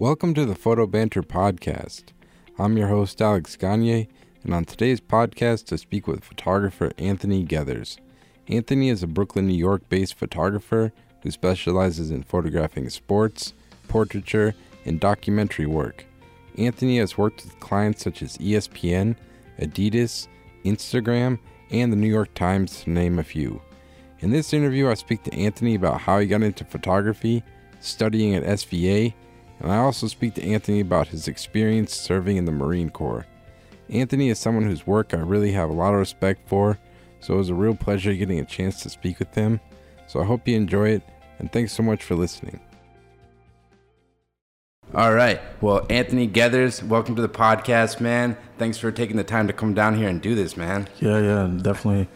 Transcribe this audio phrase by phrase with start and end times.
[0.00, 2.04] Welcome to the Photo Banter Podcast.
[2.58, 4.08] I'm your host, Alex Gagne,
[4.42, 7.98] and on today's podcast, I speak with photographer Anthony Geathers.
[8.48, 10.90] Anthony is a Brooklyn, New York based photographer
[11.22, 13.52] who specializes in photographing sports,
[13.88, 14.54] portraiture,
[14.86, 16.06] and documentary work.
[16.56, 19.16] Anthony has worked with clients such as ESPN,
[19.60, 20.28] Adidas,
[20.64, 21.38] Instagram,
[21.70, 23.60] and the New York Times, to name a few.
[24.20, 27.44] In this interview, I speak to Anthony about how he got into photography,
[27.80, 29.12] studying at SVA,
[29.60, 33.26] and I also speak to Anthony about his experience serving in the Marine Corps.
[33.88, 36.78] Anthony is someone whose work I really have a lot of respect for,
[37.20, 39.60] so it was a real pleasure getting a chance to speak with him.
[40.06, 41.02] So I hope you enjoy it,
[41.38, 42.60] and thanks so much for listening.
[44.92, 45.40] All right.
[45.60, 48.36] Well, Anthony Geathers, welcome to the podcast, man.
[48.58, 50.88] Thanks for taking the time to come down here and do this, man.
[50.98, 52.08] Yeah, yeah, definitely,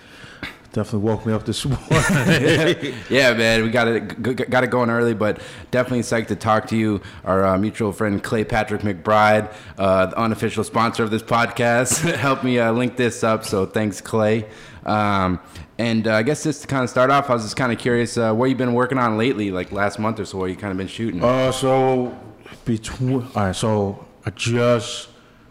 [0.74, 2.94] definitely woke me up this morning.
[3.08, 6.76] yeah, man, we got it got it going early, but definitely psyched to talk to
[6.76, 7.00] you.
[7.24, 12.44] Our uh, mutual friend Clay Patrick McBride, uh, the unofficial sponsor of this podcast, helped
[12.44, 13.44] me uh, link this up.
[13.44, 14.46] So thanks, Clay.
[14.84, 15.40] Um,
[15.78, 17.78] and uh, I guess just to kind of start off, I was just kind of
[17.78, 20.38] curious uh, what you've been working on lately, like last month or so.
[20.38, 21.24] What you kind of been shooting?
[21.24, 22.18] uh, so
[22.64, 25.08] between, all right, so I just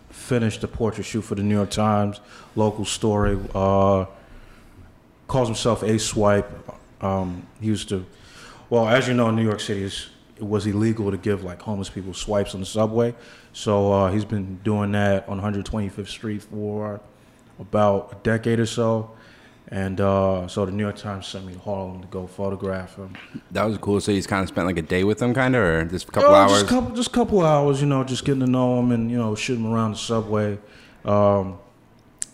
[0.09, 2.19] finished the portrait shoot for the New York Times,
[2.55, 3.39] local story.
[3.55, 4.05] Uh,
[5.27, 6.49] calls himself A Swipe.
[7.01, 8.05] Um, he used to,
[8.69, 11.89] well, as you know, in New York City, it was illegal to give like homeless
[11.89, 13.13] people swipes on the subway.
[13.53, 16.99] So uh, he's been doing that on 125th Street for
[17.59, 19.11] about a decade or so.
[19.69, 23.15] And uh, so the New York Times sent me to Harlem to go photograph him.
[23.51, 24.01] that was cool.
[24.01, 26.09] So you just kind of spent like a day with him, kind of, or just
[26.09, 26.51] a couple Oh, hours?
[26.51, 29.09] Just a couple, just a couple hours, you know, just getting to know him and
[29.09, 30.59] you know shooting him around the subway.
[31.05, 31.57] Um,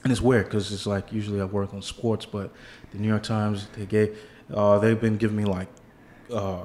[0.04, 2.52] and it's weird because it's like usually I work on sports, but
[2.92, 4.18] the New York Times they gave
[4.54, 5.68] uh, they've been giving me like
[6.34, 6.64] uh,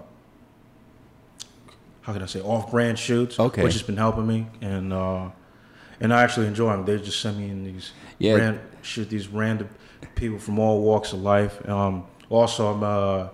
[2.03, 3.63] how can I say off-brand shoots, Okay.
[3.63, 5.31] which has been helping me and uh,
[6.01, 6.85] and I actually enjoy them.
[6.85, 8.35] They just send me in these Yeah.
[8.35, 9.69] ran, shoot these random
[10.15, 11.67] people from all walks of life.
[11.69, 13.29] Um, also, I'm uh,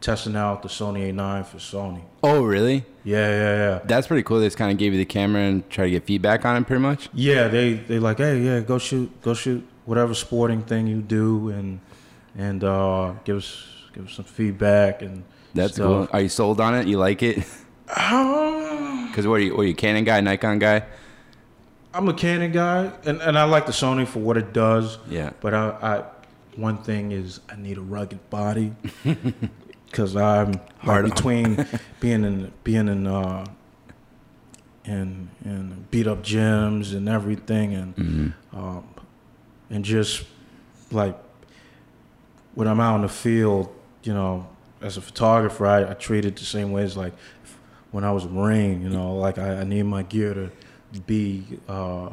[0.00, 2.02] testing out the Sony A9 for Sony.
[2.22, 2.84] oh, really?
[3.04, 3.78] Yeah, yeah, yeah.
[3.84, 4.38] That's pretty cool.
[4.40, 6.66] They just kind of gave you the camera and try to get feedback on it,
[6.66, 7.08] pretty much.
[7.14, 11.48] Yeah, they they like, hey, yeah, go shoot, go shoot whatever sporting thing you do,
[11.50, 11.80] and
[12.36, 15.24] and uh, give us give us some feedback and
[15.54, 15.86] That's stuff.
[15.86, 16.08] cool.
[16.12, 16.86] Are you sold on it?
[16.86, 17.38] You like it?
[17.96, 19.56] Um, Because what are you?
[19.56, 19.74] What are you?
[19.74, 20.82] Canon guy, Nikon guy?
[21.92, 24.98] I'm a Canon guy, and, and I like the Sony for what it does.
[25.08, 25.30] Yeah.
[25.40, 26.04] But I, I
[26.56, 28.72] one thing is I need a rugged body
[29.86, 31.66] because I'm Hard like between
[32.00, 33.44] being in being in uh,
[34.84, 38.56] in in beat up gyms and everything, and Mm-hmm.
[38.58, 38.88] um,
[39.70, 40.24] and just
[40.90, 41.16] like
[42.54, 44.46] when I'm out in the field, you know,
[44.80, 47.12] as a photographer, I, I treat it the same way as like
[47.90, 48.82] when I was a Marine.
[48.82, 50.50] You know, like I, I need my gear to
[51.06, 51.44] be.
[51.68, 52.10] Uh,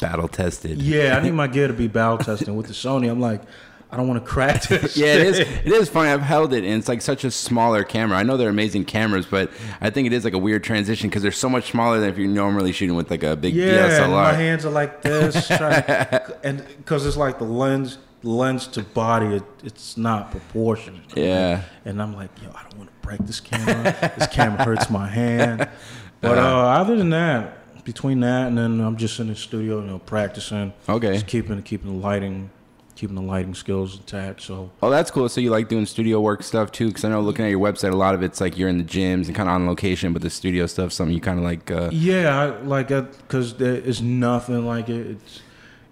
[0.00, 0.80] Battle tested.
[0.80, 2.48] yeah, I need my gear to be battle tested.
[2.54, 3.42] With the Sony, I'm like,
[3.90, 4.96] I don't want to crack this.
[4.96, 5.38] Yeah, it is.
[5.40, 6.10] It is funny.
[6.10, 8.16] I've held it, and it's like such a smaller camera.
[8.16, 9.50] I know they're amazing cameras, but
[9.80, 12.16] I think it is like a weird transition because they're so much smaller than if
[12.16, 16.36] you're normally shooting with like a big Yeah, and my hands are like this, to-
[16.44, 21.16] and because it's like the lens, lens to body, it, it's not proportionate.
[21.16, 21.62] Yeah.
[21.84, 24.12] and I'm like, yo, I don't want to break this camera.
[24.18, 25.68] this camera hurts my hand.
[26.20, 26.48] But Uh-huh.
[26.58, 29.98] uh, other than that, between that and then I'm just in the studio, you know,
[30.00, 30.72] practicing.
[30.88, 31.12] Okay.
[31.12, 32.50] Just keeping keeping the lighting,
[32.96, 34.42] keeping the lighting skills intact.
[34.42, 35.28] So Oh, that's cool.
[35.28, 36.88] So you like doing studio work stuff too?
[36.88, 38.84] Because I know looking at your website, a lot of it's like you're in the
[38.84, 41.70] gyms and kind of on location, but the studio stuff, something you kind of like.
[41.70, 45.06] Uh, Yeah, I, like because there is nothing like it.
[45.06, 45.40] It's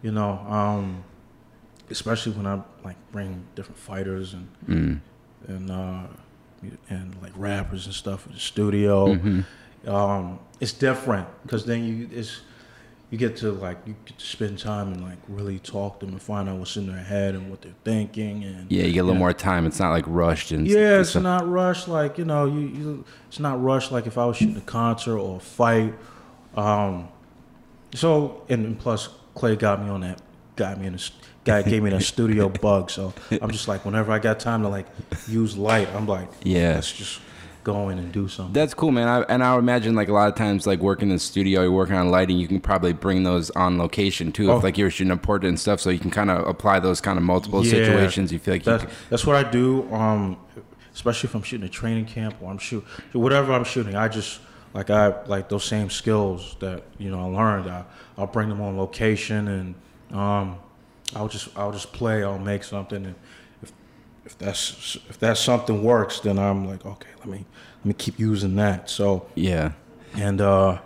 [0.03, 1.05] you know, um,
[1.91, 5.01] especially when I like bring different fighters and mm,
[5.49, 6.07] and uh,
[6.89, 9.15] and like rappers and stuff in the studio.
[9.15, 9.89] Mm-hmm.
[9.89, 12.41] Um, it's different because then you it's
[13.11, 16.15] you get to like you get to spend time and like really talk to them
[16.15, 19.01] and find out what's in their head and what they're thinking and yeah, you get
[19.01, 19.65] a little more time.
[19.65, 21.23] It's not like rushed and yeah, it's stuff.
[21.23, 24.57] not rushed like you know you, you it's not rushed like if I was shooting
[24.57, 25.95] a concert or a fight.
[26.57, 27.09] Um,
[27.95, 30.21] so and, and plus Clay got me on that
[30.57, 31.11] got me in the
[31.47, 32.91] guy gave me that studio bug.
[32.91, 34.87] So I'm just like whenever I got time to like
[35.29, 36.75] use light, I'm like Yeah.
[36.75, 37.21] let's just
[37.65, 38.53] go in and do something.
[38.53, 39.09] That's cool, man.
[39.09, 41.63] I, and I would imagine like a lot of times, like working in the studio,
[41.63, 42.39] you're working on lighting.
[42.39, 44.59] You can probably bring those on location too, Oh.
[44.59, 45.81] if like you're shooting a portrait and stuff.
[45.81, 47.71] So you can kind of apply those kind of multiple Yeah.
[47.73, 48.33] situations.
[48.33, 49.93] You feel like you That's that's what I do.
[49.93, 50.37] Um,
[50.95, 53.97] especially if I'm shooting a training camp or I'm shoot whatever I'm shooting.
[53.97, 54.41] I just
[54.75, 57.69] like I like those same skills that you know I learned.
[57.71, 57.85] I,
[58.19, 59.75] I'll bring them on location and
[60.19, 60.57] um,
[61.15, 62.25] I'll just I'll just play.
[62.25, 63.15] I'll make something and
[63.63, 63.73] if
[64.25, 67.45] if that's if that something works, then I'm like okay, let me
[67.79, 68.91] let me keep using that.
[68.91, 69.73] So yeah.
[70.17, 70.79] and uh,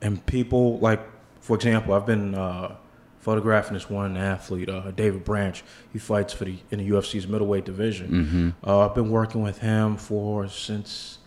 [0.00, 1.00] and people like,
[1.40, 2.76] for example, I've been uh,
[3.20, 5.62] photographing this one athlete, uh, David Branch.
[5.92, 8.10] He fights for the in the UFC's middleweight division.
[8.10, 8.68] Mm-hmm.
[8.68, 11.18] Uh, I've been working with him for since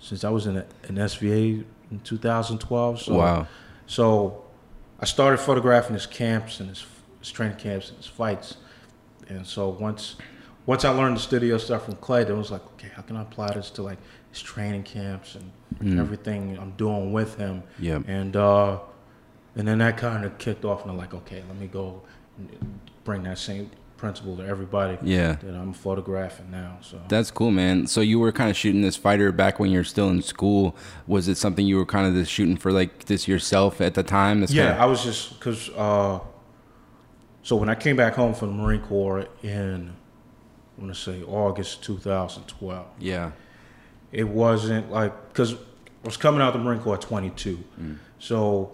[0.00, 3.02] since I was in an SVA in 2012.
[3.02, 3.46] So, wow.
[3.86, 4.41] So
[5.02, 6.86] I started photographing his camps and his,
[7.18, 8.56] his training camps and his fights.
[9.28, 10.16] And so once
[10.64, 13.16] once I learned the studio stuff from Clay, then it was like, okay, how can
[13.16, 13.98] I apply this to like
[14.30, 15.50] his training camps and
[15.80, 15.98] Mm.
[15.98, 17.62] everything I'm doing with him?
[17.80, 18.04] Yep.
[18.06, 18.78] And uh,
[19.56, 22.02] and then that kind of kicked off, and I'm like, okay, let me go
[23.04, 23.70] bring that same
[24.02, 25.36] principle to everybody Yeah.
[25.44, 26.78] that I'm photographing now.
[26.80, 27.86] So That's cool, man.
[27.86, 30.74] So you were kind of shooting this fighter back when you're still in school.
[31.06, 34.02] Was it something you were kind of just shooting for like this yourself at the
[34.02, 34.40] time?
[34.48, 35.70] Yeah, kinda- I was just because.
[35.70, 36.18] Uh,
[37.44, 39.92] so when I came back home from the Marine Corps in,
[40.76, 43.30] I want to say August 2012, yeah.
[44.10, 45.56] it wasn't like because I
[46.04, 47.60] was coming out of the Marine Corps at 22,
[48.18, 48.72] so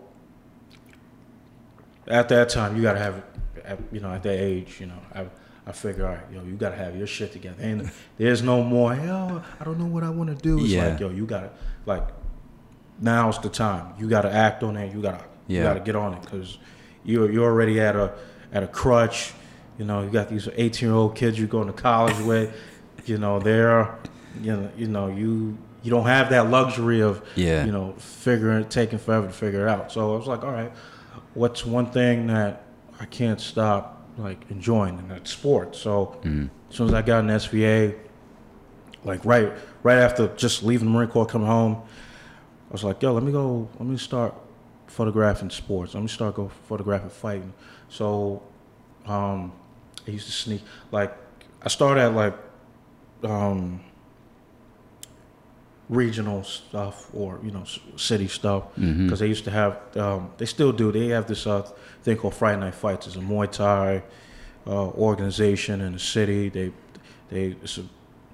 [2.07, 3.23] at that time you got to have,
[3.65, 5.27] at, you know, at that age, you know, I.
[5.67, 7.63] I figure, all right, yo, you gotta have your shit together.
[7.63, 10.61] And there's no more, yo, I don't know what I want to do.
[10.61, 10.89] It's Yeah.
[10.89, 11.51] like, yo, you gotta,
[11.85, 12.05] like,
[13.01, 13.93] now's the time.
[13.99, 14.95] You gotta act on it.
[14.95, 15.65] You gotta, you Yeah.
[15.65, 16.57] gotta get on it because
[17.05, 18.13] you're you're already at a
[18.51, 19.35] at a crutch.
[19.79, 22.51] You know, you got these 18 year old kids you're going to college with.
[23.07, 23.95] You know, they're,
[24.43, 27.65] you know, you know, you you don't have that luxury of, Yeah.
[27.67, 29.93] you know, figuring taking forever to figure it out.
[29.93, 30.73] So I was like, all right,
[31.35, 32.63] what's one thing that
[33.01, 35.79] I can't stop like enjoying, and that's sports.
[35.79, 36.51] So Mm.
[36.71, 37.95] as soon as I got an SVA,
[39.05, 39.53] like right
[39.83, 41.77] right after just leaving the Marine Corps, coming home,
[42.69, 44.35] I was like, yo, let me go, let me start
[44.89, 45.95] photographing sports.
[45.95, 47.53] Let me start go photographing fighting.
[47.89, 48.43] So
[49.07, 49.53] um,
[50.07, 51.17] I used to sneak like
[51.63, 52.35] I started at like
[53.25, 53.81] um,
[55.89, 57.65] regional stuff or you know
[57.97, 61.63] city stuff because they used to have um, they still do they have this uh,
[62.03, 63.07] thing called Friday Night Fights.
[63.07, 64.03] It's a Muay Thai
[64.67, 66.49] uh, organization in the city.
[66.51, 66.73] They
[67.31, 67.85] they it's a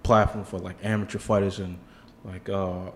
[0.02, 1.78] platform for like amateur fighters and
[2.24, 2.90] like uh,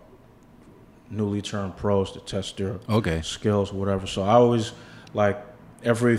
[1.11, 3.21] newly turned pros to test their Okay.
[3.23, 4.07] skills or whatever.
[4.07, 4.73] So I always
[5.15, 5.39] like
[5.85, 6.19] every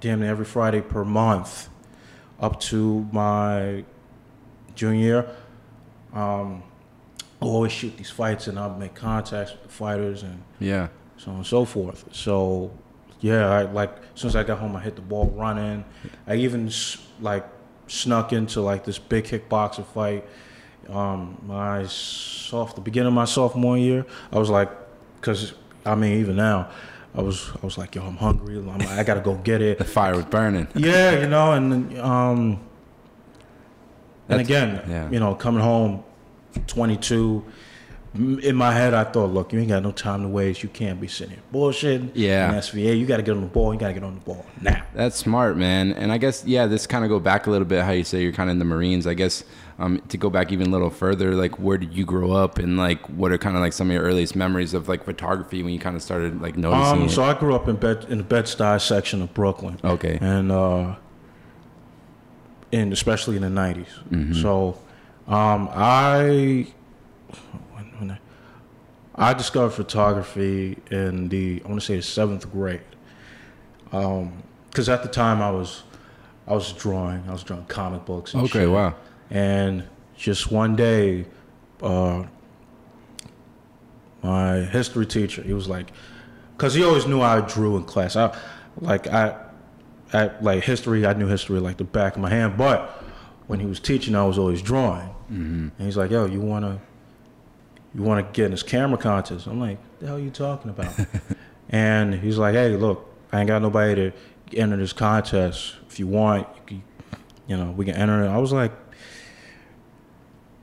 [0.00, 1.68] damn every Friday per month
[2.38, 3.84] up to my
[4.76, 5.36] junior year.
[6.14, 6.62] Um,
[7.40, 10.88] always shoot these fights and I'll make contacts with the fighters and Yeah.
[11.16, 12.04] so on and so forth.
[12.12, 12.70] So
[13.20, 15.84] yeah, I like as soon as I got home, I hit the ball running.
[16.26, 16.70] I even
[17.20, 17.46] like
[17.86, 20.24] snuck into like this big kickboxing fight.
[20.88, 24.70] Um, my soft the beginning of my sophomore year, I was like,
[25.16, 25.54] because
[25.86, 26.68] I mean even now,
[27.14, 28.56] I was I was like, yo, I'm hungry.
[28.58, 29.78] I'm, I gotta go get it.
[29.84, 30.66] The fire was burning.
[30.74, 32.60] Yeah, you know, and um,
[34.28, 35.10] and That's- again, yeah.
[35.10, 36.04] you know, coming home,
[36.66, 37.44] 22.
[38.12, 40.64] In my head, I thought, look, you ain't got no time to waste.
[40.64, 42.10] You can't be sitting here bullshitting.
[42.14, 42.48] Yeah.
[42.52, 43.72] In SVA, you got to get on the ball.
[43.72, 44.82] You got to get on the ball now.
[44.94, 45.92] That's smart, man.
[45.92, 47.84] And I guess yeah, this kind of go back a little bit.
[47.84, 49.06] How you say you're kind of in the Marines.
[49.06, 49.44] I guess
[49.78, 52.76] um, to go back even a little further, like where did you grow up, and
[52.76, 55.72] like what are kind of like some of your earliest memories of like photography when
[55.72, 57.10] you kind of started like noticing Um, it?
[57.10, 59.78] so I grew up in Bed in the Bed Stuy section of Brooklyn.
[59.84, 60.18] Okay.
[60.20, 60.96] and uh,
[62.72, 63.86] and especially in the 90s.
[64.10, 64.32] Mm-hmm.
[64.34, 64.78] So
[65.30, 66.66] um, I
[67.72, 68.18] when, when I,
[69.30, 72.80] I discovered photography in the I want to say the seventh grade.
[73.84, 75.82] Because at the time I was
[76.46, 78.34] I was drawing, I was drawing comic books.
[78.34, 78.60] And Okay.
[78.60, 78.70] shit.
[78.70, 78.94] Wow.
[79.30, 79.84] And
[80.16, 81.26] just one day,
[81.82, 82.24] uh,
[84.22, 85.92] my history teacher, he was like,
[86.56, 88.16] because he always knew I drew in class.
[88.16, 88.36] I
[88.80, 89.36] like I,
[90.12, 91.06] I like history.
[91.06, 92.56] I knew history like the back of my hand.
[92.58, 92.90] But
[93.46, 95.08] when he was teaching, I was always drawing.
[95.30, 95.68] Mm-hmm.
[95.78, 96.80] And he's like, "Yo, you wanna,
[97.94, 100.92] you wanna get in this camera contest?" I'm like, "The hell are you talking about?"
[101.70, 105.74] and he's like, "Hey, look, I ain't got nobody to enter this contest.
[105.88, 106.82] If you want, you, can,
[107.46, 108.72] you know, we can enter it." I was like,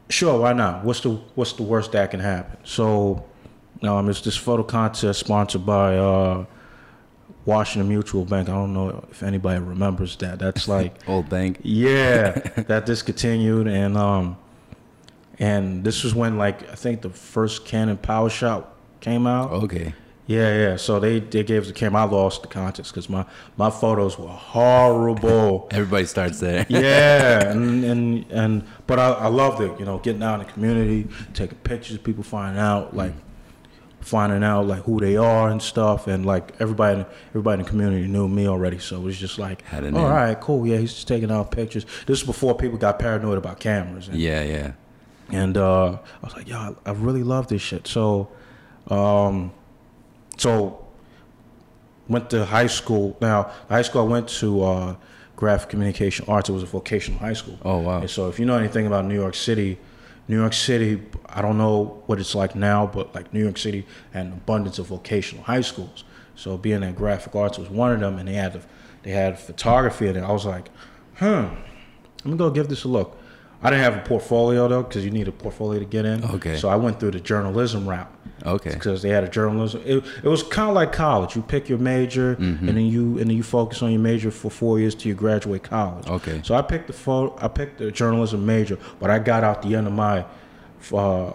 [0.10, 0.84] "Sure, why not?
[0.84, 3.26] What's the what's the worst that can happen?" So,
[3.84, 6.46] um, it's this photo contest sponsored by uh,
[7.46, 8.50] Washington Mutual Bank.
[8.50, 10.40] I don't know if anybody remembers that.
[10.40, 11.60] That's like Old bank.
[11.64, 12.32] yeah,
[12.68, 14.38] that discontinued, and um,
[15.40, 19.52] and this was when like I think the first Canon Power Shot came out.
[19.52, 19.94] Okay.
[20.28, 20.76] Yeah, yeah.
[20.76, 22.02] So they they gave us the camera.
[22.02, 23.26] I lost the contest because my
[23.56, 25.70] my photos were horrible.
[25.72, 26.66] Everybody starts there.
[26.70, 29.80] yeah, and and and but I, I loved it.
[29.80, 32.98] You know, getting out in the community, taking pictures, people finding out mm.
[32.98, 33.14] like
[34.02, 38.08] finding out like who they are and stuff, and like everybody everybody in the community
[38.08, 38.80] knew me already.
[38.80, 40.68] So it was just like, all right, cool.
[40.68, 41.86] Yeah, he's just taking out pictures.
[42.06, 44.10] This is before people got paranoid about cameras.
[44.10, 44.44] And, Yeah.
[44.44, 44.72] Yeah.
[45.32, 47.88] And uh, I was like, yo, I, really love this shit.
[47.88, 48.30] So
[48.90, 49.52] Um,
[50.38, 50.86] so
[52.08, 53.18] went to high school.
[53.20, 54.96] Now, the high school I went to, uh,
[55.36, 56.50] graphic communication arts.
[56.50, 57.58] It was a vocational high school.
[57.64, 58.02] Oh, wow.
[58.02, 59.78] And so if you know anything about New York City,
[60.28, 63.86] New York City, I don't know what it's like now, but like New York City
[64.12, 66.04] had an abundance of vocational high schools.
[66.36, 68.62] So being in graphic arts was one of them, and they had
[69.04, 70.70] they had photography, and I was like,
[71.16, 71.46] hmm,
[72.24, 73.18] let me go give this a look.
[73.64, 76.24] I didn't have a portfolio though, because you need a portfolio to get in.
[76.24, 76.58] Okay.
[76.58, 78.12] So I went through the journalism route
[78.46, 78.72] Okay.
[78.72, 79.82] because they had a journalism.
[79.84, 81.36] It, it was kind of like college.
[81.36, 82.68] You pick your major, Mm-hmm.
[82.70, 85.16] and then you and then you focus on your major for four years till you
[85.16, 86.08] graduate college.
[86.08, 86.40] Okay.
[86.44, 89.76] So I picked the pho- I picked the journalism major, but I got out the
[89.76, 90.20] end of my,
[90.94, 91.34] uh,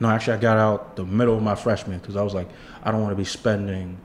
[0.00, 2.48] no, actually I got out the middle of my freshman because I was like,
[2.84, 3.96] I don't want to be spending,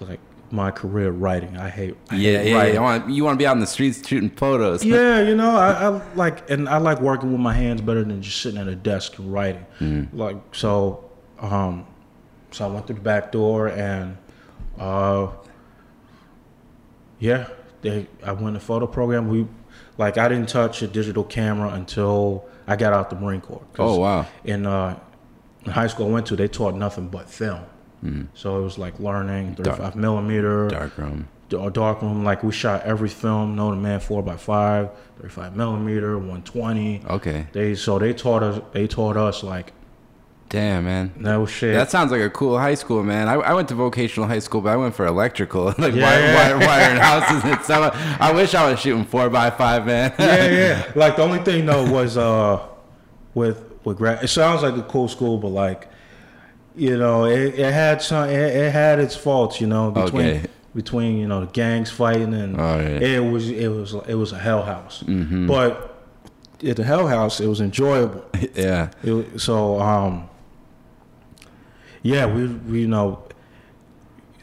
[0.00, 0.20] like
[0.54, 1.56] my career writing.
[1.56, 1.96] I hate.
[2.10, 2.74] I Yeah, hate yeah, writing.
[2.74, 2.80] yeah.
[2.80, 4.84] You want you want to be out in the streets shooting photos.
[4.84, 8.22] Yeah, you know, I, I like, and I like working with my hands better than
[8.22, 10.08] just sitting at a desk and writing.
[10.12, 11.86] Like, so, um,
[12.50, 14.16] so I went through the back door, and,
[14.78, 15.28] uh,
[17.18, 17.48] yeah,
[17.82, 19.28] they, I went to photo program.
[19.28, 19.46] We,
[19.98, 23.62] like, I didn't touch a digital camera until I got out the Marine Corps.
[23.78, 24.26] Oh wow.
[24.44, 24.98] In, uh,
[25.64, 27.64] in high school I went to, they taught nothing but film.
[28.34, 31.28] So it was like learning 35 millimeter, Darkroom.
[31.56, 32.22] or dark room.
[32.24, 37.02] Like we shot every film, known to man, four by five, 35 millimeter, 120.
[37.08, 37.46] Okay.
[37.52, 38.60] They so they taught us.
[38.72, 39.72] They taught us like
[40.50, 41.12] Damn, man.
[41.16, 41.74] no shit.
[41.74, 43.26] That sounds like a cool high school, man.
[43.26, 46.58] I, I went to vocational high school, but I went for electrical, like Yeah, wire,
[46.58, 47.96] wire, wiring houses and stuff.
[48.20, 50.12] I wish I was shooting four by five, man.
[50.18, 50.92] yeah, yeah.
[50.94, 52.68] Like the only thing though was uh
[53.32, 54.22] with with grad.
[54.22, 55.88] It sounds like a cool school, but like
[56.76, 58.28] you know, it, it had some.
[58.28, 60.46] It, it had its faults, you know, between Okay.
[60.74, 62.98] between you know the gangs fighting and Oh, yeah.
[62.98, 65.02] it was it was it was a hell house.
[65.06, 65.46] Mm-hmm.
[65.46, 65.90] But
[66.66, 68.24] at the hell house, it was enjoyable.
[68.54, 68.90] yeah.
[69.02, 70.28] It, so um,
[72.02, 73.22] yeah, we we you know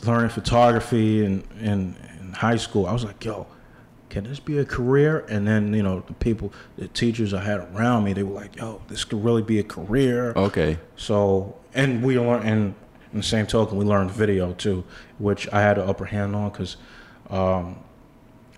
[0.06, 2.86] learning photography in, in in high school.
[2.88, 3.46] I was like, yo,
[4.10, 5.26] can this be a career?
[5.30, 8.56] And then you know the people, the teachers I had around me, they were like,
[8.56, 10.32] yo, this could really be a career.
[10.36, 10.78] Okay.
[10.96, 12.76] So and we learned and
[13.14, 14.84] in the same token, we learned video too,
[15.20, 16.78] which I had an upper hand on because
[17.30, 17.78] um,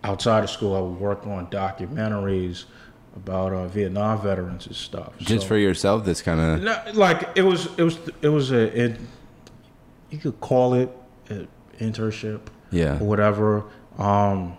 [0.04, 2.66] outside of school, I would work on documentaries
[3.16, 5.14] about uh, Vietnam veterans and stuff.
[5.18, 6.62] Just So- for yourself, this kind of.
[6.64, 9.00] no, like it was, it was, it was a, it,
[10.12, 10.90] you could call it
[11.30, 11.48] an
[11.80, 12.42] internship
[12.72, 12.96] Yeah.
[13.00, 13.64] or whatever.
[13.98, 14.56] Um,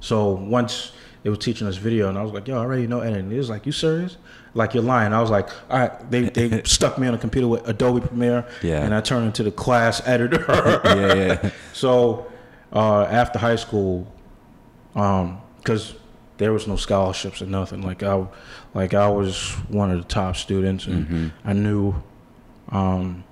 [0.00, 3.00] so once they were teaching us video, and I was like, "Yo, I already know
[3.00, 4.16] editing." It was like, "You serious?"
[4.58, 5.12] Like you're lying.
[5.12, 8.44] I was like, "All right." They they stuck me on a computer with Adobe Premiere,
[8.62, 8.82] Yeah.
[8.84, 10.44] and I turned into the class editor.
[10.84, 11.50] yeah, yeah.
[11.72, 12.26] So
[12.72, 14.06] uh, after high school,
[14.94, 15.94] because
[16.38, 18.26] there was no scholarships or nothing, like I,
[18.74, 21.48] like I was one of the top students, and Mm-hmm.
[21.48, 21.94] I knew,
[22.70, 23.24] um,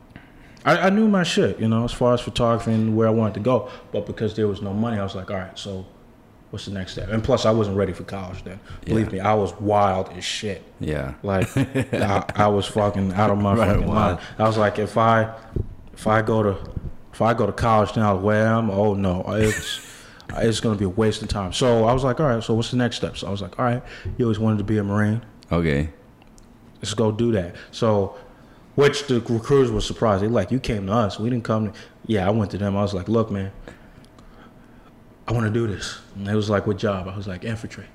[0.64, 3.34] I, I knew my shit, you know, as far as photography and where I wanted
[3.34, 3.68] to go.
[3.92, 5.86] But because there was no money, I was like, all right, so
[6.50, 7.08] what's the next step?
[7.10, 8.60] And plus, I wasn't ready for college then.
[8.84, 9.12] Believe Yeah.
[9.12, 10.62] me, I was wild as shit.
[10.80, 11.14] Yeah.
[11.22, 14.18] Like I, I was fucking out of my Right, fucking mind.
[14.38, 15.34] I was like, if I
[15.92, 16.56] if I go to
[17.12, 19.80] if I go to college now, where I am, oh no, it's
[20.36, 21.52] it's gonna be a waste of time.
[21.52, 23.16] So I was like, all right, so what's the next step?
[23.16, 23.82] So I was like, all right,
[24.18, 25.90] you always wanted to be a marine, Okay.
[26.76, 27.54] let's go do that.
[27.70, 28.16] So,
[28.74, 30.22] which the recruiters were surprised.
[30.22, 31.72] They like, you came to us, we didn't come.
[31.72, 32.76] To, yeah, I went to them.
[32.76, 33.50] I was like, look, man,
[35.28, 35.98] I want to do this.
[36.14, 37.08] And they was like, what job?
[37.08, 37.86] I was like, infantry.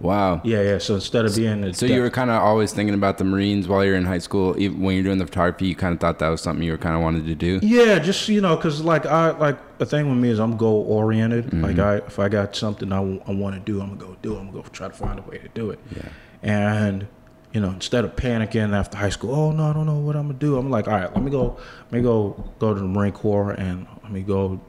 [0.00, 0.40] Wow.
[0.44, 0.78] Yeah, yeah.
[0.78, 3.66] So instead of being a So you were kind of always thinking about the Marines
[3.66, 4.54] while you're in high school.
[4.58, 6.78] Even when you're doing the photography, you kind of thought that was something you were
[6.78, 7.58] kind of wanted to do.
[7.62, 10.86] Yeah, just you know, cause like I like the thing with me is I'm goal
[10.88, 11.46] oriented.
[11.46, 11.64] Mm-hmm.
[11.64, 14.38] Like I, if I got something I, want to do, I'm gonna go do it.
[14.38, 15.80] I'm gonna go try to find a way to do it.
[15.94, 16.08] Yeah.
[16.42, 17.08] And
[17.52, 20.28] you know, instead of panicking after high school, oh no, I don't know what I'm
[20.28, 20.58] gonna do.
[20.58, 21.58] I'm like, all right, let me go,
[21.90, 24.60] let me go go to the Marine Corps and let me go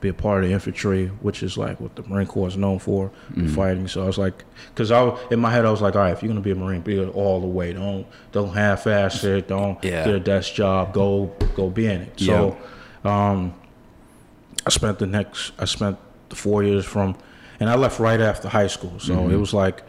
[0.00, 2.78] be a part of the infantry, which is like what the Marine Corps is known
[2.78, 3.48] for, Mm-hmm.
[3.48, 3.86] fighting.
[3.88, 6.22] So I was like, because I in my head I was like, all right, if
[6.22, 7.72] you're gonna be a Marine, be it all the way.
[7.72, 9.48] Don't don't half-ass it.
[9.48, 10.04] Don't Yeah.
[10.06, 10.92] get a desk job.
[10.94, 12.18] Go go be in it.
[12.20, 12.56] So,
[13.04, 13.54] um,
[14.66, 17.16] I spent the next I spent the four years from,
[17.58, 18.98] and I left right after high school.
[18.98, 19.32] So Mm-hmm.
[19.32, 19.82] it was like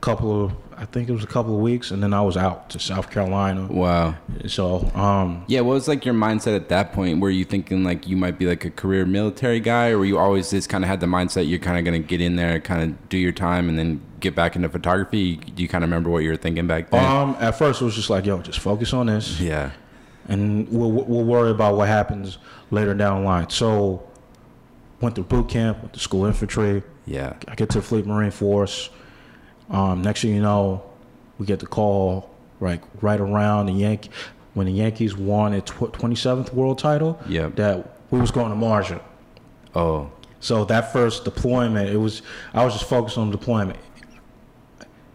[0.00, 2.68] couple of I think it was a couple of weeks, and then I was out
[2.70, 3.66] to South Carolina.
[3.66, 4.14] Wow.
[4.46, 7.18] So um, Yeah, what was like your mindset at that point?
[7.20, 10.18] Were you thinking like you might be like a career military guy, or were you
[10.18, 12.60] always just kind of had the mindset you're kind of going to get in there,
[12.60, 15.36] kind of do your time, and then get back into photography?
[15.36, 17.02] Do you kind of remember what you were thinking back then?
[17.02, 19.40] um, at first it was just like, yo, just focus on this.
[19.40, 19.70] yeah.
[20.28, 22.36] and we'll, we'll worry about what happens
[22.70, 23.48] later down the line.
[23.48, 24.06] So,
[25.00, 26.82] went through boot camp, went to school infantry.
[27.06, 27.34] Yeah.
[27.48, 28.90] I get to the Fleet Marine Force.
[29.70, 30.82] Um, next thing you know,
[31.38, 32.30] we get the call
[32.60, 34.10] like right around the Yankee.
[34.54, 37.18] when the Yankees won its twenty seventh world title.
[37.28, 39.02] Yeah, That we was going to Marjah.
[39.74, 42.22] Oh, So that first deployment, it was
[42.54, 43.78] I was just focused on deployment,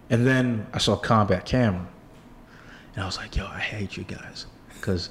[0.09, 1.87] and then I saw combat camera,
[2.93, 5.09] and I was like, "Yo, I hate you guys," because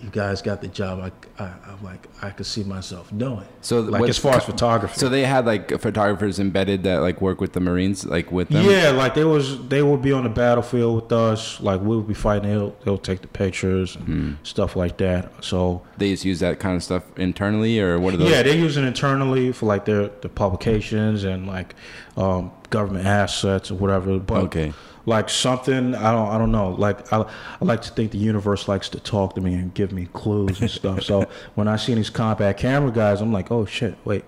[0.00, 1.00] you guys got the job.
[1.38, 3.44] I, I I'm like I could see myself doing.
[3.62, 4.98] So like what- as far as photography.
[4.98, 8.64] so they had like photographers embedded that like work with the Marines, like with them.
[8.70, 11.60] yeah, like they was they would be on the battlefield with us.
[11.60, 12.48] Like we would be fighting.
[12.50, 14.32] They'll they'll take the pictures and Hmm.
[14.44, 15.32] stuff like that.
[15.44, 18.30] So They just use that kind of stuff internally, or what are those?
[18.30, 21.74] Yeah, they're using it internally for like their the publications and like
[22.16, 24.18] um, government assets or whatever.
[24.18, 24.72] But Okay.
[25.08, 26.70] Like something I don't I don't know.
[26.70, 27.22] Like I,
[27.60, 30.60] I like to think the universe likes to talk to me and give me clues
[30.60, 31.02] and stuff.
[31.02, 34.24] so when I see these combat camera guys, I'm like, oh shit, wait.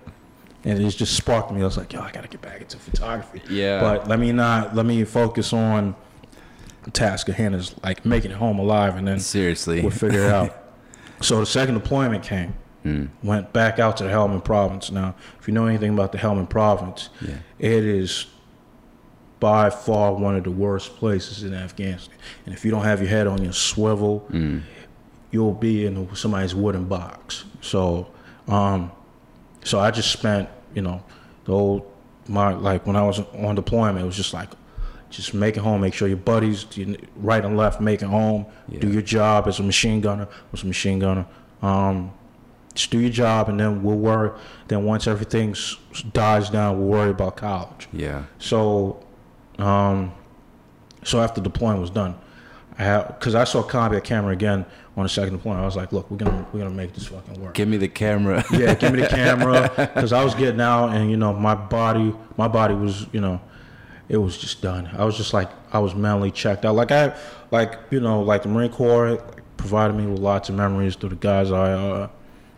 [0.63, 1.61] And it just sparked me.
[1.61, 3.41] I was like, yo, I gotta get back into photography.
[3.49, 3.79] Yeah.
[3.79, 5.95] But let me not let me focus on
[6.83, 9.81] the task at hand is like making it home alive and then Seriously.
[9.81, 10.57] we'll figure it out.
[11.21, 12.55] So the second deployment came.
[12.81, 13.05] Hmm.
[13.21, 14.89] Went back out to the Helmand Province.
[14.89, 17.35] Now, if you know anything about the Helmand Province, Yeah.
[17.59, 18.25] it is
[19.41, 22.15] by far one of the worst places in Afghanistan.
[22.45, 24.61] And if you don't have your head on your swivel, Mm.
[25.31, 27.43] you'll be in somebody's wooden box.
[27.59, 28.07] So,
[28.47, 28.91] um,
[29.63, 31.01] so I just spent, you know,
[31.45, 31.85] the whole
[32.27, 34.49] my like when I was on deployment, it was just like,
[35.09, 35.81] just make it home.
[35.81, 36.65] Make sure your buddies,
[37.17, 38.45] right and left, make it home.
[38.79, 40.27] Do your job as a machine gunner.
[40.51, 41.25] Was a machine gunner.
[41.63, 42.11] Um,
[42.75, 44.31] just do your job, and then we'll worry.
[44.69, 45.55] Then once everything
[46.13, 47.89] dies down, we'll worry about college.
[47.91, 48.23] Yeah.
[48.39, 49.03] So,
[49.59, 50.13] um,
[51.03, 52.15] so after deployment was done,
[52.77, 54.65] I had because I saw copy combat camera again
[54.97, 55.61] on the second deployment.
[55.63, 57.53] I was like, look, we're gonna we're gonna make this fucking work.
[57.53, 58.43] Give me the camera.
[58.51, 62.13] yeah, give me the camera because I was getting out and you know my body
[62.37, 63.41] my body was you know
[64.09, 64.89] it was just done.
[64.93, 66.75] I was just like I was mentally checked out.
[66.75, 67.15] Like I
[67.51, 69.21] like you know like the Marine Corps
[69.57, 72.09] provided me with lots of memories through the guys I uh,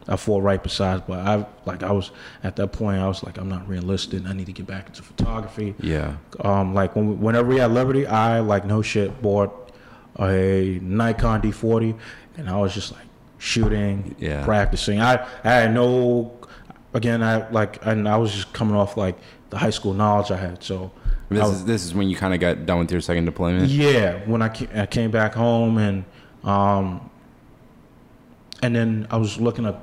[0.07, 1.07] I fought right beside.
[1.07, 2.11] But I like I was
[2.43, 4.25] at that point I was like I'm not realistic.
[4.25, 6.15] I need to get back into photography yeah.
[6.41, 9.71] um, like when, whenever we had Liberty, I like no shit bought
[10.19, 11.97] a Nikon D40,
[12.37, 13.05] and I was just like
[13.37, 14.43] shooting, Yeah.
[14.45, 14.99] practicing.
[15.01, 16.31] I I had no,
[16.93, 19.17] again, I like, and I was just coming off like
[19.49, 20.63] the high school knowledge I had.
[20.63, 20.91] So
[21.29, 23.69] This was- is this is when you kind of got done with your second deployment.
[23.69, 26.03] yeah, when I came, I came back home and
[26.43, 27.09] um,
[28.61, 29.79] and then I was looking at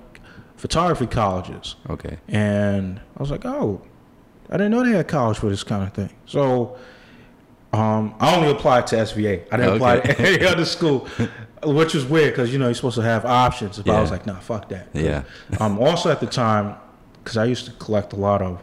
[0.60, 1.76] photography colleges.
[1.88, 2.18] Okay.
[2.28, 3.80] And I was like, oh,
[4.50, 6.10] I didn't know they had college for this kind of thing.
[6.26, 6.76] So
[7.72, 9.46] um, I only applied to SVA.
[9.50, 11.08] I didn't apply to any other school,
[11.64, 13.78] which is weird because, you know, you're supposed to have options.
[13.78, 14.88] But I was like, nah, fuck that.
[14.92, 15.24] Yeah.
[15.60, 16.76] Um, also at the time,
[17.22, 18.62] because I used to collect a lot of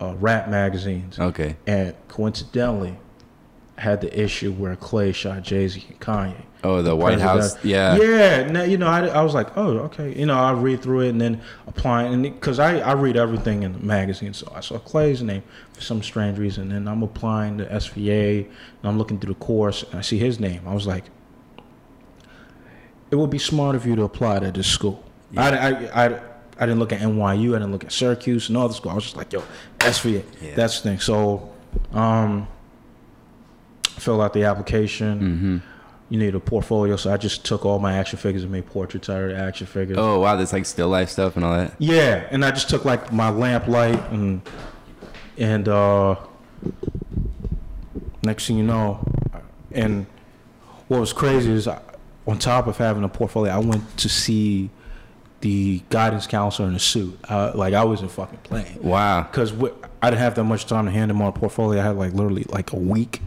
[0.00, 1.18] uh, rap magazines.
[1.18, 1.56] Okay.
[1.66, 2.98] And coincidentally,
[3.78, 6.44] I had the issue where Clay shot Jay Z and Kanye.
[6.64, 7.62] Oh, the White House.
[7.64, 7.96] Yeah.
[7.96, 8.42] Yeah.
[8.50, 10.18] Now, you know, I, I was like, oh, okay.
[10.18, 13.62] You know, I read through it and then applying, and because I, I read everything
[13.62, 14.34] in the magazine.
[14.34, 15.42] So I saw Clay's name
[15.72, 16.72] for some strange reason.
[16.72, 20.40] And I'm applying to SVA and I'm looking through the course and I see his
[20.40, 20.62] name.
[20.66, 21.04] I was like,
[23.10, 25.02] it would be smart of you to apply to this school.
[25.36, 26.20] I, I, I,
[26.58, 27.54] I didn't look at NYU.
[27.54, 28.90] I didn't look at Syracuse and all the school.
[28.90, 29.42] I was just like, yo,
[29.78, 30.24] SVA.
[30.42, 30.54] Yeah.
[30.54, 31.00] That's the thing.
[31.00, 31.52] So,
[31.92, 32.48] um,
[33.84, 35.20] fill out the application.
[35.20, 35.77] Mm-hmm.
[36.10, 39.10] You need a portfolio, so I just took all my action figures and made portraits
[39.10, 39.98] out of the action figures.
[39.98, 41.74] Oh wow, that's like still life stuff and all that.
[41.78, 44.40] Yeah, and I just took like my lamp light and
[45.36, 46.16] and uh
[48.22, 49.06] next thing you know,
[49.72, 50.06] and
[50.88, 51.80] what was crazy is I,
[52.26, 54.70] on top of having a portfolio, I went to see
[55.40, 57.18] the guidance counselor in a suit.
[57.28, 59.22] Uh, like I wasn't fucking playing Wow.
[59.22, 59.52] because
[60.02, 61.80] I didn't have that much time to hand him my portfolio.
[61.80, 63.20] I had like literally like a week,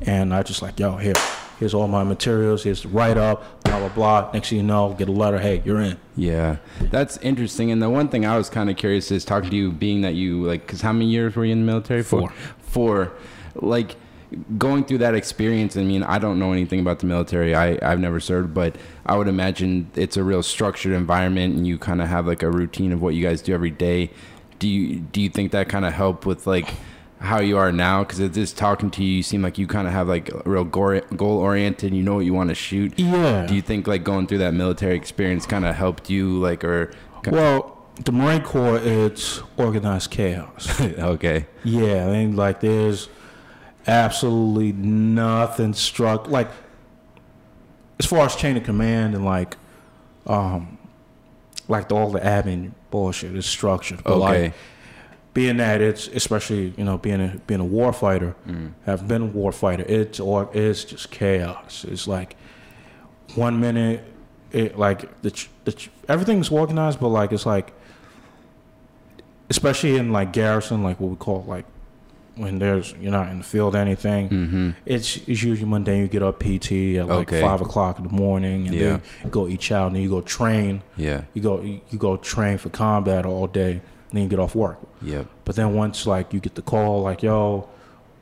[0.00, 1.14] and I just like, yo, here,
[1.58, 2.64] here's all my materials.
[2.64, 4.30] Here's the write up, blah blah blah.
[4.32, 5.38] Next thing you know, get a letter.
[5.38, 5.98] Hey, you're in.
[6.16, 7.70] Yeah, that's interesting.
[7.70, 10.14] And the one thing I was kind of curious is talking to you, being that
[10.14, 12.02] you like, because how many years were you in the military?
[12.02, 12.32] Four.
[12.58, 13.12] Four.
[13.54, 13.96] Like
[14.58, 15.76] going through that experience.
[15.76, 17.54] I mean, I don't know anything about the military.
[17.54, 21.78] I I've never served, but I would imagine it's a real structured environment, and you
[21.78, 24.10] kind of have like a routine of what you guys do every day.
[24.58, 26.68] Do you do you think that kind of helped with like?
[27.26, 29.92] How you are now because just talking to you you seem like you kind of
[29.92, 33.46] have like a real goal oriented you know what you want to shoot Yeah.
[33.46, 36.92] do you think like going through that military experience kind of helped you like or
[37.26, 37.72] Well,
[38.04, 40.80] the Marine Corps, it's organized chaos.
[40.80, 43.08] okay yeah, I mean, like there's
[43.86, 46.28] absolutely nothing struck.
[46.28, 46.50] Like
[47.98, 49.56] as far as chain of command and like,
[50.26, 50.78] um,
[51.68, 54.02] like the, all the admin bullshit is structured.
[54.04, 54.54] But okay like
[55.36, 58.72] being that it's especially you know being a being a war fighter, Mm.
[58.86, 59.84] have been a war fighter.
[59.86, 61.84] It's or it's just chaos.
[61.92, 62.36] It's like
[63.34, 64.00] one minute,
[64.52, 65.30] it like the,
[65.66, 65.72] the
[66.08, 67.72] everything's organized, but like it's like,
[69.50, 71.66] especially in like garrison, like what we call like
[72.36, 74.28] when there's you're not in the field or anything.
[74.28, 74.70] Mm-hmm.
[74.84, 76.00] It's, it's usually Monday.
[76.00, 77.40] You get up PT at like Okay.
[77.40, 78.80] five o'clock in the morning, and Yeah.
[78.88, 80.82] then you go eat chow, and then you go train.
[80.96, 81.22] Yeah.
[81.34, 83.80] You go you, go train for combat all day,
[84.12, 84.78] then you get off work.
[85.02, 85.24] Yeah.
[85.44, 87.68] But then once like you get the call, like yo,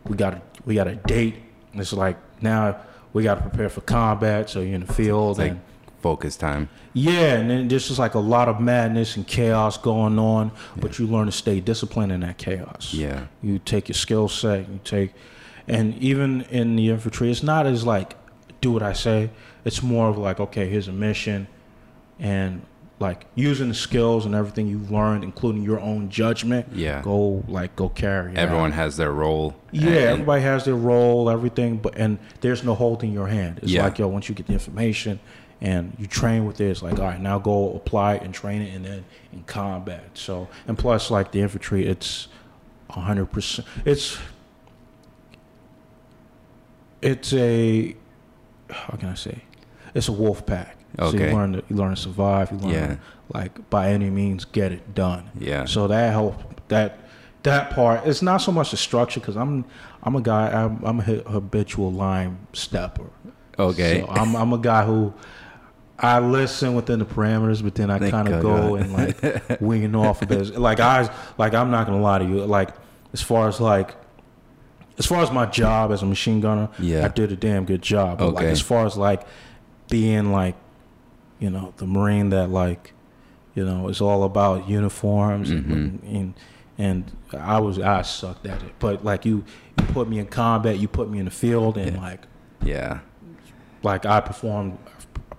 [0.05, 1.37] we got a, we got a date.
[1.73, 2.77] And it's like now
[3.13, 4.51] we got to prepare for combat.
[4.51, 5.61] So you're in the field, It's like and
[6.01, 6.69] focus time.
[6.93, 10.51] yeah, and then there's just like a lot of madness and chaos going on.
[10.77, 12.93] But you learn to stay disciplined in that chaos.
[12.95, 13.27] Yeah.
[13.43, 15.13] You take your skill set, you take,
[15.67, 18.17] and even in the infantry, it's not as like
[18.61, 19.31] do what I say.
[19.65, 21.47] It's more of like okay, here's a mission,
[22.19, 22.63] and
[23.05, 26.67] like using the skills and everything you've learned, including your own judgment.
[26.73, 27.03] Yeah.
[27.03, 28.35] Go like go carry.
[28.35, 28.77] Everyone out.
[28.77, 29.55] has their role.
[29.73, 33.61] Yeah, And- everybody has their role, everything, but and there's no holding your hand.
[33.63, 33.85] It's Yeah.
[33.85, 35.21] like yo, once you get the information
[35.61, 38.63] and you train with it, it's like all right, now go apply it and train
[38.63, 40.05] it, and then in combat.
[40.15, 42.29] So and plus, like the infantry, it's
[42.91, 43.67] hundred percent.
[43.85, 44.19] It's
[47.03, 47.95] it's a
[48.71, 49.43] how can I say?
[49.95, 50.77] It's a wolf pack.
[50.99, 52.51] So you learn to you learn to survive.
[52.53, 52.87] You learn Yeah.
[52.87, 52.99] to,
[53.33, 55.31] like by any means get it done.
[55.39, 55.65] Yeah.
[55.65, 56.99] So that help that
[57.43, 58.07] that part.
[58.07, 59.65] It's not so much the structure because I'm
[60.03, 60.49] I'm a guy.
[60.51, 63.07] I'm, I'm a habitual line stepper.
[63.59, 64.01] Okay.
[64.01, 65.13] So I'm I'm a guy who
[65.99, 68.43] I listen within the parameters, but then I kind of God.
[68.43, 70.57] go and like winging off a bit.
[70.59, 72.45] Like I like I'm not gonna lie to you.
[72.45, 72.71] Like
[73.13, 73.95] as far as like
[74.99, 77.05] as far as my job as a machine gunner, Yeah.
[77.05, 78.19] I did a damn good job.
[78.19, 78.53] But like Okay.
[78.53, 79.23] as far as like
[79.89, 80.55] being like
[81.45, 82.93] you know the marine that like
[83.55, 86.17] you know is all about uniforms and, Mm-hmm.
[86.17, 86.35] and
[86.77, 87.01] and
[87.33, 88.73] I was I sucked at it.
[88.85, 89.37] But like you,
[89.79, 92.03] you put me in combat, you put me in the field, and Yeah.
[92.03, 92.23] like
[92.65, 92.99] yeah.
[93.83, 94.79] like I performed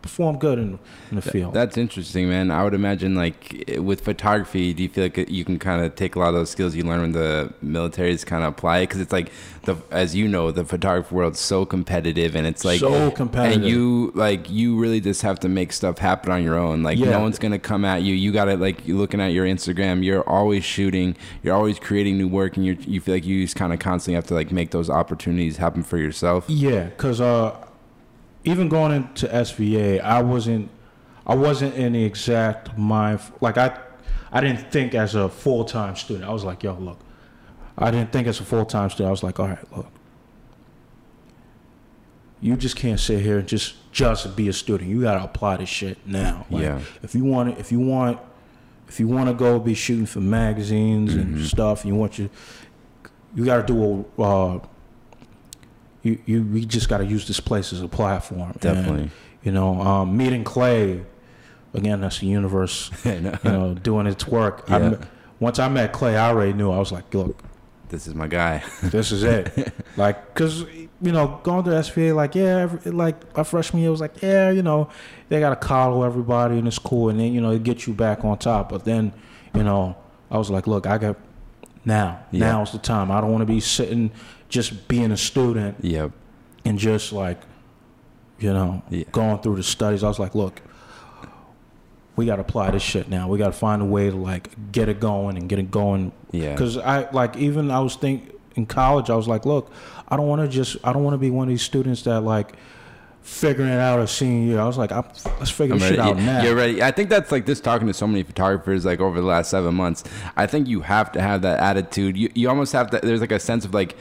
[0.05, 0.77] I performed good in,
[1.09, 1.53] in the field.
[1.55, 2.51] That's interesting, man.
[2.51, 6.15] I would imagine, like with photography, do you feel like you can kind of take
[6.15, 8.81] a lot of those skills you learn in the military is kind of apply it?
[8.83, 9.31] Because it's like
[9.63, 13.63] the, as you know, the photography world's so competitive, and it's like So competitive.
[13.63, 16.83] and you like you really just have to make stuff happen on your own.
[16.83, 17.09] Like Yeah.
[17.11, 18.13] no one's gonna come at you.
[18.13, 20.03] You got to like you're looking at your Instagram.
[20.03, 21.15] You're always shooting.
[21.41, 24.13] You're always creating new work, and you you feel like you just kind of constantly
[24.15, 26.45] have to like make those opportunities happen for yourself.
[26.47, 27.55] Yeah, because uh,
[28.45, 30.69] even going into SVA, I wasn't,
[31.27, 33.19] I wasn't in the exact mind.
[33.41, 33.77] Like I,
[34.31, 36.25] I didn't think as a full time student.
[36.29, 36.99] I was like, yo, look,
[37.77, 39.07] I didn't think as a full time student.
[39.07, 39.87] I was like, all right, look,
[42.41, 44.89] you just can't sit here and just just be a student.
[44.89, 46.45] You gotta apply this shit now.
[46.49, 46.81] Like, Yeah.
[47.01, 48.19] If you want it, if you want,
[48.87, 51.35] if you want to go be shooting for magazines Mm-hmm.
[51.37, 52.29] and stuff, you want you,
[53.33, 54.21] you gotta do a.
[54.21, 54.59] Uh,
[56.05, 58.51] you, you we just got to use this place as a platform.
[58.51, 59.09] And, Definitely.
[59.43, 61.03] you know, um, meeting Clay,
[61.73, 64.65] again, that's the universe, you know, doing its work.
[64.69, 64.89] Yeah.
[64.89, 65.07] met-
[65.39, 66.71] once I met Clay, I already knew.
[66.71, 67.43] I was like, look,
[67.89, 68.63] This is my guy.
[68.83, 69.73] this is it.
[69.97, 70.63] like, cause
[71.01, 74.49] you know, going to SVA, like, yeah, every, like my freshman year was like, yeah,
[74.51, 74.89] you know,
[75.29, 77.93] they got to coddle everybody and it's cool, and then you know, it gets you
[77.93, 78.69] back on top.
[78.69, 79.11] But then,
[79.53, 79.97] you know,
[80.29, 81.17] I was like, look, I got
[81.83, 82.23] now.
[82.31, 82.51] Yeah.
[82.51, 83.11] Now's the time.
[83.11, 84.11] I don't want to be sitting
[84.49, 86.11] just being a student yep.
[86.63, 87.39] and just like
[88.39, 89.03] you know Yeah.
[89.11, 90.61] going through the studies i was like look
[92.15, 94.71] we got to apply this shit now we got to find a way to like
[94.71, 96.51] get it going and get it going Yeah.
[96.53, 99.71] because i like even i was think in college i was like look
[100.07, 102.21] i don't want to just i don't want to be one of these students that
[102.21, 102.53] like
[103.21, 105.03] figuring it out a senior year i was like I'm,
[105.39, 106.11] let's figure I'm this shit ready.
[106.11, 106.83] out now You're ready.
[106.83, 109.73] I think that's like this talking to so many photographers like over the last seven
[109.75, 110.03] months.
[110.37, 112.15] I think you have to have that attitude.
[112.15, 112.99] You you almost have to.
[113.01, 113.95] There's like a sense of like,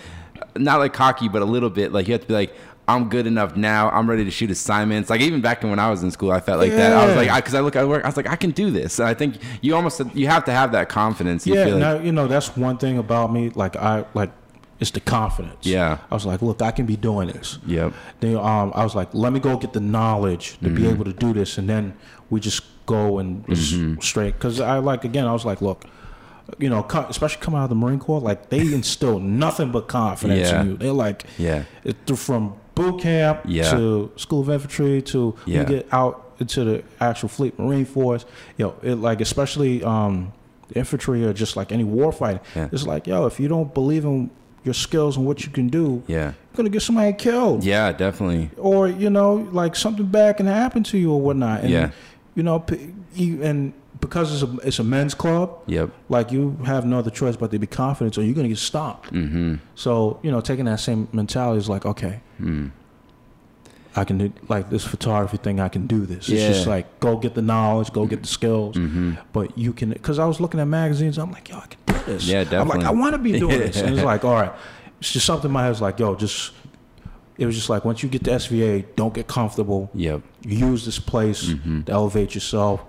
[0.56, 2.54] not like cocky, but a little bit like you have to be like.
[2.86, 3.88] I'm good enough now.
[3.88, 5.08] I'm ready to shoot assignments.
[5.08, 6.92] Like even back when I was in school, I felt like that.
[6.92, 8.98] I was like, because I, look at work, I was like, I can do this.
[8.98, 11.46] And I think you almost you have to have that confidence.
[11.46, 14.32] You yeah feel like, now you know that's one thing about me like i like
[14.80, 15.96] it's the confidence Yeah.
[16.10, 17.94] i was like look i can be doing this Yep.
[18.20, 20.74] Then um, I was like, let me go get the knowledge to Mm-hmm.
[20.74, 21.94] be able to do this, and then
[22.28, 24.00] we just go and Mm-hmm.
[24.02, 24.34] straight.
[24.34, 25.86] Because I like again, I was like, look,
[26.58, 30.50] you know, especially coming out of the Marine Corps, like they instill nothing but confidence
[30.50, 30.60] Yeah.
[30.62, 30.76] in you.
[30.76, 31.64] They're like, Yeah.
[32.14, 33.70] from boot camp Yeah.
[33.70, 35.60] to School of Infantry to Yeah.
[35.60, 38.24] you get out into the actual Fleet Marine Force.
[38.58, 40.32] You know, it like especially um,
[40.74, 42.40] infantry or just like any war fighting.
[42.56, 42.68] Yeah.
[42.72, 44.30] It's like, yo, if you don't believe in
[44.64, 46.24] your skills and what you can do, Yeah.
[46.24, 47.92] you're gonna get somebody killed Yeah.
[47.92, 48.50] Definitely.
[48.58, 51.90] or you know like something bad can happen to you or whatnot and Yeah.
[52.34, 52.62] you know
[53.18, 53.72] and
[54.06, 55.90] because it's a it's a men's club Yep.
[56.08, 59.12] like you have no other choice but to be confident or you're gonna get stopped
[59.12, 59.54] Mm-hmm.
[59.74, 62.70] so you know taking that same mentality is like okay Mm.
[63.96, 65.60] I can do like this photography thing.
[65.60, 66.28] I can do this.
[66.28, 68.74] It's just like go get the knowledge, go get the skills.
[68.74, 69.12] Mm-hmm.
[69.32, 71.16] But you can, because I was looking at magazines.
[71.16, 72.26] I'm like, yo, I can do this.
[72.26, 72.58] Yeah, definitely.
[72.60, 73.80] I'm like, I want to be doing this.
[73.80, 74.52] And it's like, all right,
[74.98, 76.52] it's just something in my head was like, yo, just.
[77.38, 79.90] It was just like once you get to SVA, don't get comfortable.
[79.94, 80.22] Yep.
[80.44, 81.82] Use this place Mm-hmm.
[81.82, 82.80] to elevate yourself.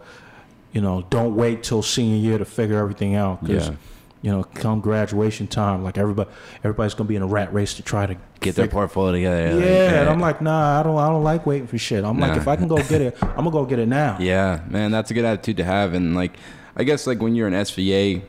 [0.75, 3.39] You know, don't wait till senior year to figure everything out.
[3.39, 3.75] 'cause, Yeah.
[4.21, 6.29] You know, come graduation time, like everybody,
[6.63, 9.59] everybody's gonna be in a rat race to try to Get their portfolio together.
[9.63, 12.03] yeah, and I'm like, nah, I don't, I don't like waiting for shit.
[12.03, 14.17] I'm like, if I can go get it, I'm gonna go get it now.
[14.19, 15.93] Yeah, man, that's a good attitude to have.
[15.93, 16.33] And like,
[16.75, 18.23] I guess like when you're an SVA,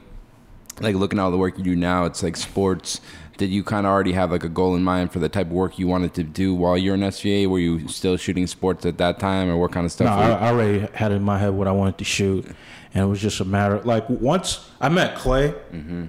[0.81, 3.01] like looking at all the work you do now, it's like sports.
[3.37, 5.53] Did you kind of already have like a goal in mind for the type of
[5.53, 7.47] work you wanted to do while you're in SVA?
[7.49, 10.07] Were you still shooting sports at that time, or what kind of stuff?
[10.07, 12.47] No, I, I already had in my head what I wanted to shoot,
[12.95, 13.77] and it was just a matter.
[13.77, 16.05] of, Like once I met Clay, Mm-hmm.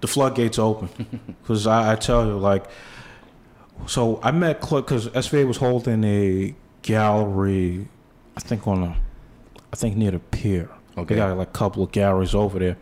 [0.00, 0.88] the floodgates open.
[1.42, 2.64] Because I, I tell you, like,
[3.86, 7.88] so I met Clay because SVA was holding a gallery,
[8.36, 8.96] I think on a,
[9.72, 10.70] I think near the pier.
[10.96, 11.14] Okay.
[11.14, 12.76] They got like a couple of galleries over there.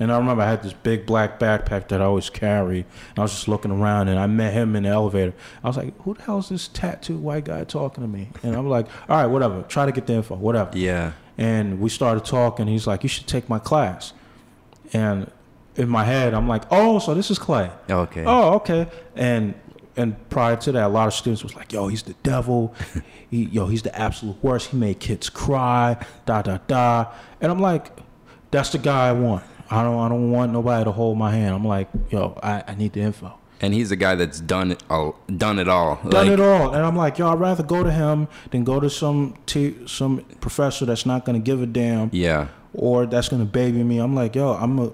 [0.00, 2.80] And I remember I had this big black backpack that I always carry.
[2.80, 5.34] And I was just looking around and I met him in the elevator.
[5.64, 8.28] I was like, who the hell is this tattooed white guy talking to me?
[8.42, 9.62] And I'm like, all right, whatever.
[9.62, 10.70] Try to get the info, whatever.
[10.78, 12.68] yeah, And we started talking.
[12.68, 14.12] He's like, you should take my class.
[14.92, 15.30] And
[15.76, 17.70] in my head, I'm like, oh, so this is Clay.
[17.88, 18.86] Oh, okay, Oh, okay.
[19.16, 19.54] And
[19.96, 22.72] and prior to that, a lot of students was like, "Yo, he's the devil.
[23.30, 24.70] he, yo, he's the absolute worst.
[24.70, 25.96] He made kids cry.
[26.24, 27.06] Da da da."
[27.40, 27.90] And I'm like,
[28.52, 29.42] "That's the guy I want.
[29.70, 29.98] I don't.
[29.98, 31.54] I don't want nobody to hold my hand.
[31.54, 33.38] I'm like, yo, I, I need the info.
[33.60, 35.96] and he's a guy that's done it all, done it all.
[35.96, 36.74] Done like, it all.
[36.74, 40.24] And I'm like, yo, I'd rather go to him than go to some t- some
[40.40, 43.98] professor that's not gonna give a damn Yeah, or that's gonna baby me.
[43.98, 44.92] I'm like, yo, I'm a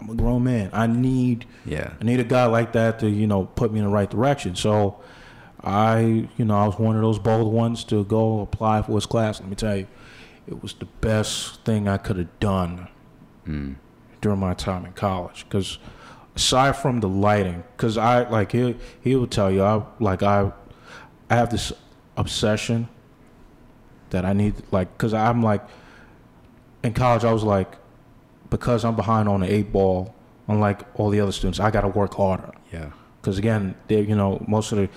[0.00, 0.70] I'm a grown man.
[0.72, 3.84] I need yeah, I need a guy like that to, you know, put me in
[3.84, 4.54] the right direction.
[4.56, 5.00] So
[5.62, 9.06] I, you know, I was one of those bold ones to go apply for his
[9.06, 9.40] class.
[9.40, 9.86] Let me tell you,
[10.46, 12.88] it was the best thing I could have done
[13.46, 13.76] mm.
[14.20, 15.44] during my time in college.
[15.48, 15.78] Because
[16.34, 20.52] aside from the lighting, because I like he he will tell you, I like I
[21.30, 21.72] I have this
[22.16, 22.88] obsession
[24.10, 25.62] that I need like because I'm like
[26.82, 27.76] in college I was like
[28.50, 30.14] because I'm behind on the eight ball,
[30.46, 32.52] unlike all the other students, I got to work harder.
[32.72, 34.88] yeah, Because again, they you know most of the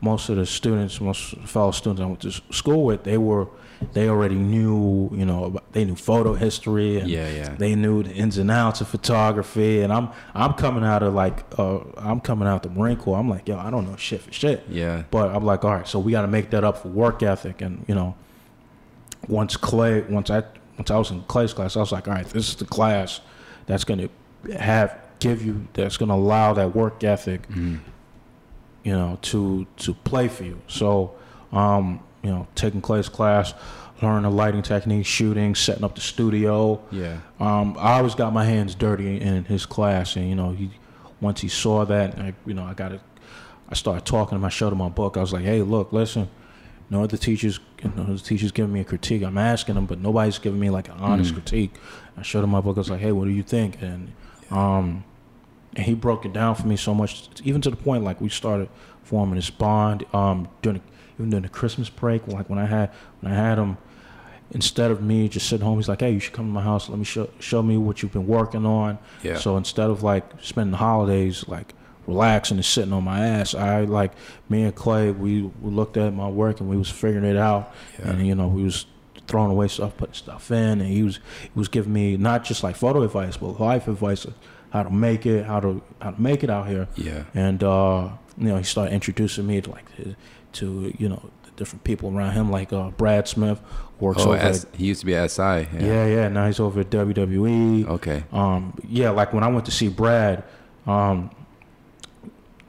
[0.00, 3.48] most of the students, most fellow students I went to school with, they were
[3.92, 7.54] they already knew you know they knew photo history and yeah, yeah.
[7.56, 9.82] they knew the ins and outs of photography.
[9.82, 13.18] And I'm I'm coming out of like uh, I'm coming out the Marine Corps.
[13.18, 14.64] I'm like yo, I don't know shit for shit.
[14.68, 17.22] yeah, But I'm like, all right, so we got to make that up for work
[17.22, 17.60] ethic.
[17.60, 18.16] And you know,
[19.28, 20.42] once Clay, once I,
[20.76, 23.20] once I was in Clay's class, I was like, all right, this is the class
[23.66, 24.08] that's gonna
[24.58, 27.80] have give you that's gonna allow that work ethic, mm.
[28.88, 30.56] You know, to to play for you.
[30.66, 31.12] So,
[31.52, 33.54] um, you know, taking Clay's class,
[34.02, 36.80] learning the lighting technique, shooting, setting up the studio.
[36.90, 40.70] yeah, Um, I always got my hands dirty in his class, and you know, he
[41.20, 43.00] once he saw that, I, you know, I got it.
[43.68, 44.44] I started talking to him.
[44.44, 45.16] I showed him my book.
[45.16, 46.28] I was like, "Hey, look, listen.
[46.90, 49.22] No other teachers, you know, the teachers giving me a critique.
[49.22, 51.34] I'm asking them, but nobody's giving me like an honest Mm.
[51.38, 51.72] critique."
[52.16, 52.76] I showed him my book.
[52.78, 54.12] I was like, "Hey, what do you think?" And
[54.50, 55.04] um,
[55.76, 58.28] and he broke it down for me so much, even to the point like we
[58.28, 58.68] started
[59.02, 60.04] forming this bond.
[60.14, 60.80] Um, during
[61.18, 63.76] even during the Christmas break, like when I had when I had him
[64.50, 66.88] instead of me just sitting home, he's like, "Hey, you should come to my house.
[66.88, 69.36] Let me show show me what you've been working on." yeah.
[69.36, 71.74] So instead of like spending the holidays like
[72.06, 74.12] relaxing and sitting on my ass, I like
[74.48, 77.74] me and Clay, we, we looked at my work and we was figuring it out,
[77.98, 78.10] Yeah.
[78.10, 78.86] and you know we was
[79.26, 82.62] throwing away stuff, putting stuff in, and he was he was giving me not just
[82.62, 84.26] like photo advice, but life advice,
[84.70, 88.08] how to make it, how to how to make it out here, yeah, and uh,
[88.36, 90.14] you know he started introducing me to like to,
[90.52, 93.60] to you know the different people around him, like uh, Brad Smith
[94.00, 94.36] works Oh, over.
[94.36, 95.42] S, at, he used to be at SI.
[95.42, 95.66] Yeah.
[95.80, 96.28] yeah, yeah.
[96.28, 97.86] Now he's over at WWE.
[97.88, 98.22] Okay.
[98.32, 100.44] Um, yeah, like when I went to see Brad
[100.86, 101.30] um,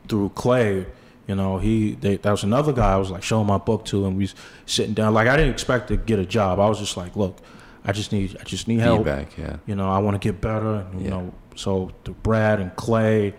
[0.08, 0.86] through Clay,
[1.28, 4.06] you know, he they, that was another guy I was like showing my book to,
[4.06, 4.36] and we was
[4.66, 5.14] sitting down.
[5.14, 6.60] Like I didn't expect to get a job.
[6.60, 7.38] I was just like, look,
[7.86, 9.00] I just need I just need help.
[9.00, 9.38] Feedback.
[9.38, 9.58] Yeah.
[9.68, 10.86] You know, I want to get better.
[10.92, 11.10] And, you Yeah.
[11.18, 13.34] know, so to Brad and Clay,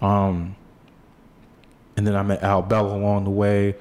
[0.00, 0.56] um,
[1.96, 3.76] and then I met Al Bello along the way.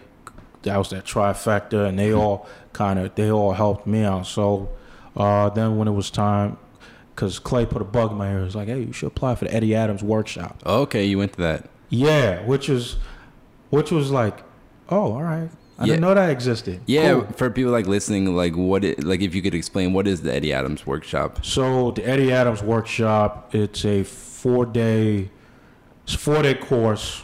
[0.64, 4.28] That was that trifecta, and they all kind of they all helped me out.
[4.28, 4.70] So
[5.16, 6.58] uh, then when it was time,
[7.16, 9.36] because Clay put a bug in my ear, he was like, "Hey, you should apply
[9.36, 11.70] for the Eddie Adams workshop." Okay, you went to that.
[11.90, 12.98] Yeah, which is,
[13.72, 14.44] which was like,
[14.90, 15.50] oh, all right.
[15.82, 15.94] I Yeah.
[15.94, 16.82] didn't know that existed.
[16.88, 17.28] Yeah, Cool.
[17.38, 20.34] for people like listening, like what, it, like if you could explain what is the
[20.34, 21.40] Eddie Adams workshop?
[21.46, 25.30] So the Eddie Adams workshop, it's a four day,
[26.04, 27.24] it's four day course,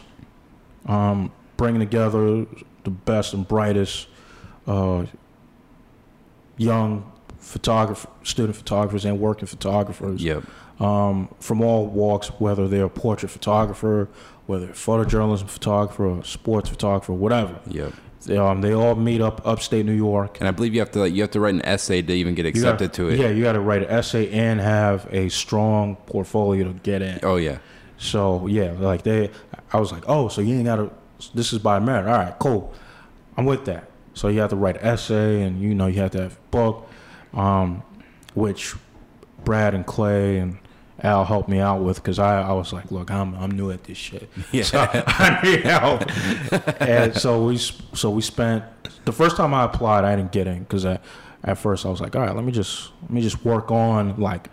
[0.86, 2.46] um, bringing together
[2.84, 4.08] the best and brightest
[4.66, 5.04] uh,
[6.56, 10.44] young photographer, student photographers, and working photographers Yep.
[10.80, 14.08] um, from all walks, whether they're a portrait photographer,
[14.46, 17.56] whether photojournalism photographer, or sports photographer, whatever.
[17.68, 17.92] Yep.
[18.26, 20.38] They, um, they all meet up upstate New York.
[20.40, 22.34] And I believe you have to like you have to write an essay to even
[22.34, 23.20] get accepted gotta- to it.
[23.20, 27.20] Yeah, you got to write an essay and have a strong portfolio to get in.
[27.22, 27.58] Oh yeah.
[27.98, 29.30] So yeah, like they,
[29.72, 30.90] I was like, oh, so you ain't got to.
[31.34, 32.06] This is by merit.
[32.06, 32.74] All right, cool.
[33.36, 33.88] I'm with that.
[34.14, 36.50] So you have to write an essay, and you know you have to have a
[36.50, 36.88] book,
[37.32, 37.82] um,
[38.34, 38.74] which
[39.44, 40.58] Brad and Clay and
[41.02, 43.84] Al helped me out with because I, I was like, look, I'm I'm new at
[43.84, 44.28] this shit.
[44.52, 44.62] Yeah.
[44.62, 46.02] So I need help.
[46.80, 48.64] and so we so we spent
[49.04, 50.98] the first time I applied, I didn't get in because I
[51.44, 54.18] at first I was like, all right, let me just let me just work on
[54.18, 54.48] like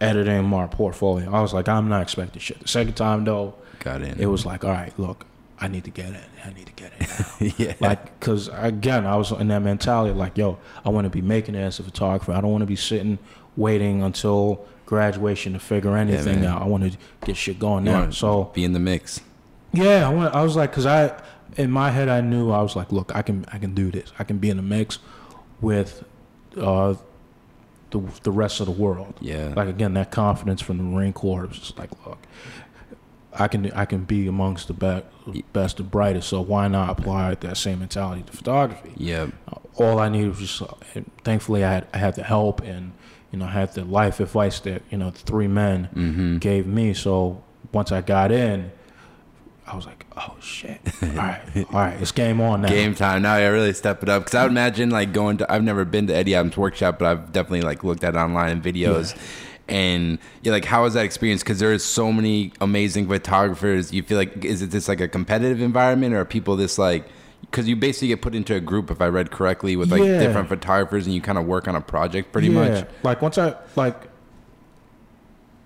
[0.00, 1.32] editing my portfolio.
[1.32, 2.60] I was like, I'm not expecting shit.
[2.60, 4.20] The second time though, Got in.
[4.20, 5.26] it was like, all right, look,
[5.58, 6.20] I need to get in.
[6.44, 6.92] I need to get
[7.40, 7.52] in.
[7.66, 7.74] yeah.
[7.80, 11.54] like, cause again, I was in that mentality, like, yo, I want to be making
[11.54, 12.32] it as a photographer.
[12.32, 13.18] I don't want to be sitting
[13.56, 16.50] waiting until graduation to figure anything man.
[16.50, 16.62] out.
[16.62, 18.10] I want to get shit going You now.
[18.10, 19.20] So be in the mix.
[19.72, 21.20] yeah, I, went, I was like, cause I,
[21.56, 24.12] in my head, I knew I was like, look, I can, I can do this.
[24.18, 24.98] I can be in the mix
[25.60, 26.04] with,
[26.56, 26.94] uh,
[27.90, 29.14] the the rest of the world.
[29.20, 29.52] Yeah.
[29.56, 32.18] Like again, that confidence from the Marine Corps was just like, look,
[33.32, 35.06] I can I can be amongst the best,
[35.52, 36.28] best and brightest.
[36.28, 38.92] So why not apply that same mentality to photography?
[38.96, 39.28] Yeah.
[39.76, 40.66] All I needed was just, uh,
[41.22, 42.92] thankfully, I had I had the help and
[43.34, 46.38] you know I had the life advice that you know the three men Mm-hmm.
[46.38, 46.94] gave me.
[46.94, 47.42] So
[47.72, 48.70] once I got in,
[49.66, 52.68] I was like, oh shit, all right, all right, it's game on now.
[52.68, 53.22] Game time.
[53.22, 55.52] Now I really step it up because I would imagine like going to.
[55.52, 59.16] I've never been to Eddie Adams workshop, but I've definitely like looked at online videos.
[59.66, 61.42] And yeah, like how was that experience?
[61.42, 63.92] Because there is so many amazing photographers.
[63.92, 67.06] You feel like is it this like a competitive environment, or are people this like?
[67.54, 70.18] Because you basically get put into a group, if I read correctly, with like Yeah.
[70.18, 72.84] different photographers, and you kind of work on a project pretty much.
[73.04, 74.08] Like once I like,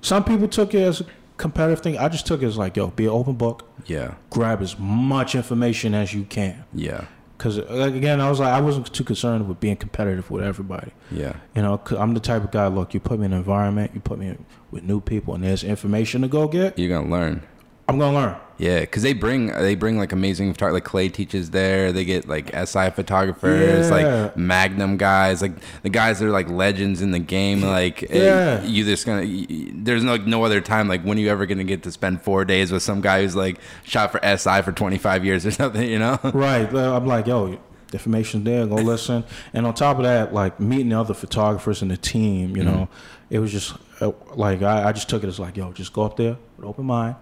[0.02, 1.06] some people took it as a
[1.38, 1.96] competitive thing.
[1.98, 3.64] I just took it as like, yo, be an open book.
[3.86, 6.62] Yeah, Grab as much information as you can.
[6.74, 7.06] yeah,
[7.38, 10.90] Because like, again, I was like, I wasn't too concerned with being competitive with everybody.
[11.10, 12.66] yeah, You know, i I'm the type of guy.
[12.66, 14.36] Look, you put me in an environment, you put me
[14.70, 16.78] with new people, and there's information to go get.
[16.78, 17.42] you're gonna learn.
[17.88, 18.36] I'm gonna learn.
[18.58, 21.92] Yeah, because they bring they bring like amazing photog- like Clay teaches there.
[21.92, 23.94] They get like SI photographers, Yeah.
[23.94, 27.62] like Magnum guys, like the guys that are like legends in the game.
[27.62, 28.62] Like eh, Yeah.
[28.64, 30.88] you just gonna y- y- there's no no other time.
[30.88, 33.36] Like when are you ever gonna get to spend four days with some guy who's
[33.36, 35.88] like shot for SI for 25 years or something?
[35.88, 36.18] You know?
[36.34, 36.68] Right.
[36.74, 37.46] I'm like, yo,
[37.88, 38.66] the information's there.
[38.66, 39.22] Go listen.
[39.54, 42.88] And on top of that, like meeting the other photographers in the team, you know,
[43.30, 46.02] it was just uh, like I, I just took it as like, yo, just go
[46.02, 47.14] up there with open mind,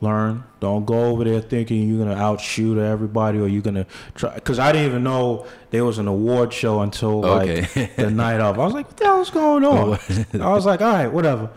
[0.00, 0.44] learn.
[0.60, 4.34] Don't go over there thinking you're gonna outshoot everybody or you're gonna try.
[4.34, 8.58] Because I didn't even know there was an award show until like the night of.
[8.58, 9.98] I was like, what the hell's going on?
[10.40, 11.50] I was like, all right, whatever.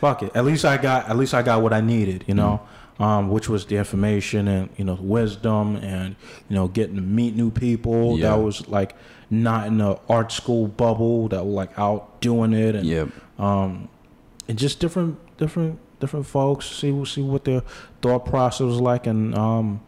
[0.00, 0.32] Fuck it.
[0.34, 2.60] At least I got at least I got what I needed, you know.
[3.00, 6.14] Um, which was the information and you know wisdom and
[6.48, 8.28] you know getting to meet new people Yeah.
[8.30, 8.94] that was like
[9.30, 13.08] not in the art school bubble that were like out doing it and Yep.
[13.40, 13.88] um,
[14.46, 17.62] and just different different different folks see see what their
[18.02, 19.80] thought process was like and um,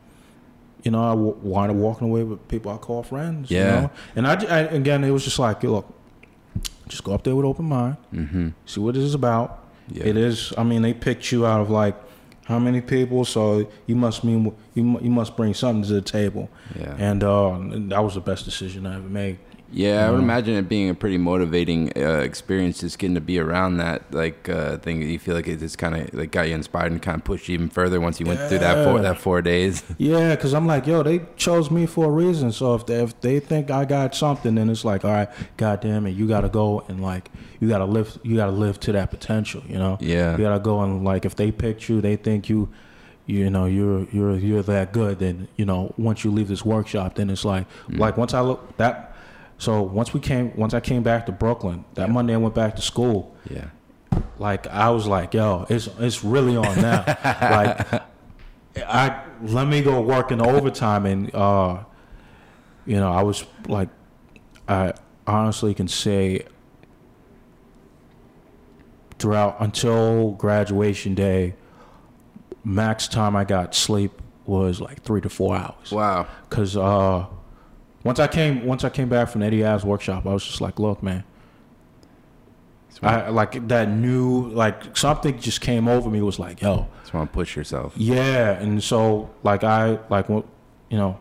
[0.85, 1.37] you know I w-
[1.71, 3.81] up walking away with people I call friends you Yeah.
[3.81, 3.91] know?
[4.17, 4.27] and
[4.57, 5.87] I again it was just like look
[6.89, 8.49] just go up there with open mind Mm-hmm.
[8.65, 9.49] see what it is about
[9.97, 10.05] Yeah.
[10.11, 11.97] it is I mean they picked you out of like
[12.47, 14.41] how many people so you must mean
[14.75, 16.49] you you must bring something to the table
[16.81, 16.95] Yeah.
[17.09, 17.59] and uh,
[17.93, 19.37] that was the best decision I ever made
[19.77, 23.21] Yeah, I would Um, imagine it being a pretty motivating uh, experience, just getting to
[23.21, 25.03] be around that like uh, thing.
[25.03, 27.47] You feel like it just kind of like got you inspired and kind of pushed
[27.49, 29.85] you even further once you went through that four that four days.
[29.99, 32.53] Yeah, because I'm like, yo, they chose me for a reason.
[32.53, 35.81] So if they, if they think I got something, then it's like, all right, God
[35.83, 38.53] damn it, you got to go and like, you got to live, you got to
[38.53, 39.99] live to that potential, you know?
[40.01, 40.39] Yeah.
[40.39, 42.71] You got to go and like, if they picked you, they think you,
[43.27, 45.19] you know, you're you're you're that good.
[45.19, 47.99] Then you know, once you leave this workshop, then it's like, Mm.
[47.99, 49.13] like once I look that.
[49.59, 52.77] So once we came, once I came back to Brooklyn, that Monday I went back
[52.77, 53.67] to school Yeah.
[54.39, 57.05] like I was like, yo, it's it's really on now.
[57.41, 58.03] like
[58.87, 61.85] I let me go work in overtime and uh
[62.85, 63.89] you know, I was like
[64.69, 64.93] I
[65.27, 66.47] honestly can say
[69.19, 71.55] throughout until graduation day
[72.65, 74.13] max time I got sleep
[74.45, 76.27] was like 3 to 4 hours Wow.
[76.51, 77.27] cuz uh
[78.07, 80.79] once I came once I came back from Eddie Adams workshop I was just like,
[80.79, 81.25] look, man,
[83.03, 87.31] I like that new like something just came over me was like, yo, Just want
[87.31, 87.93] to push yourself.
[87.97, 90.45] yeah, and so like I like you
[90.91, 91.19] know,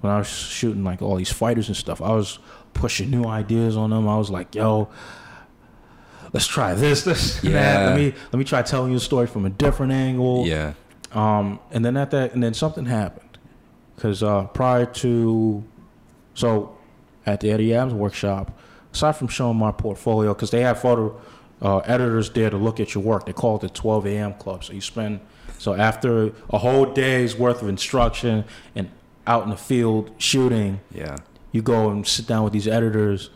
[0.00, 2.38] when I was shooting like all these fighters and stuff, I was
[2.72, 4.08] pushing new ideas on them.
[4.08, 4.88] I was like, yo,
[6.32, 7.86] let's try this, this, and that.
[7.86, 10.46] Let me let me try telling you a story from a different angle.
[10.46, 10.74] Yeah.
[11.12, 13.38] Um, and then at that, and then something happened,
[13.96, 15.64] because uh, prior to,
[16.38, 16.76] so
[17.26, 18.56] at the Eddie Adams workshop,
[18.92, 21.20] aside from showing my portfolio, because they have photo
[21.60, 24.34] uh, editors there to look at your work, they call it the 12 a.m.
[24.34, 24.62] club.
[24.62, 25.18] So you spend,
[25.58, 28.44] so after a whole day's worth of instruction
[28.76, 28.88] and
[29.26, 31.16] out in the field shooting, Yeah.
[31.50, 33.30] you go and sit down with these editors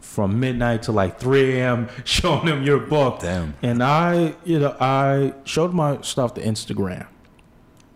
[0.00, 1.88] from midnight to like 3 a.m.
[2.04, 3.20] showing them your book.
[3.20, 3.54] Damn.
[3.62, 7.06] And I, you know, I showed my stuff to Instagram,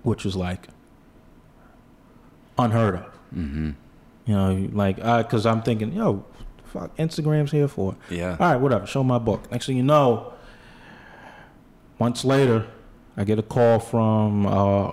[0.02, 0.68] which was like
[2.58, 3.06] unheard of.
[3.34, 3.70] Mm-hmm.
[4.26, 6.24] You know, like I, because I'm thinking, yo,
[6.64, 7.92] fuck, Instagram's here for.
[8.10, 8.16] it.
[8.16, 8.36] Yeah.
[8.40, 8.86] All right, whatever.
[8.86, 9.50] Show my book.
[9.50, 10.32] Next thing you know,
[12.00, 12.66] months later,
[13.16, 14.92] I get a call from uh,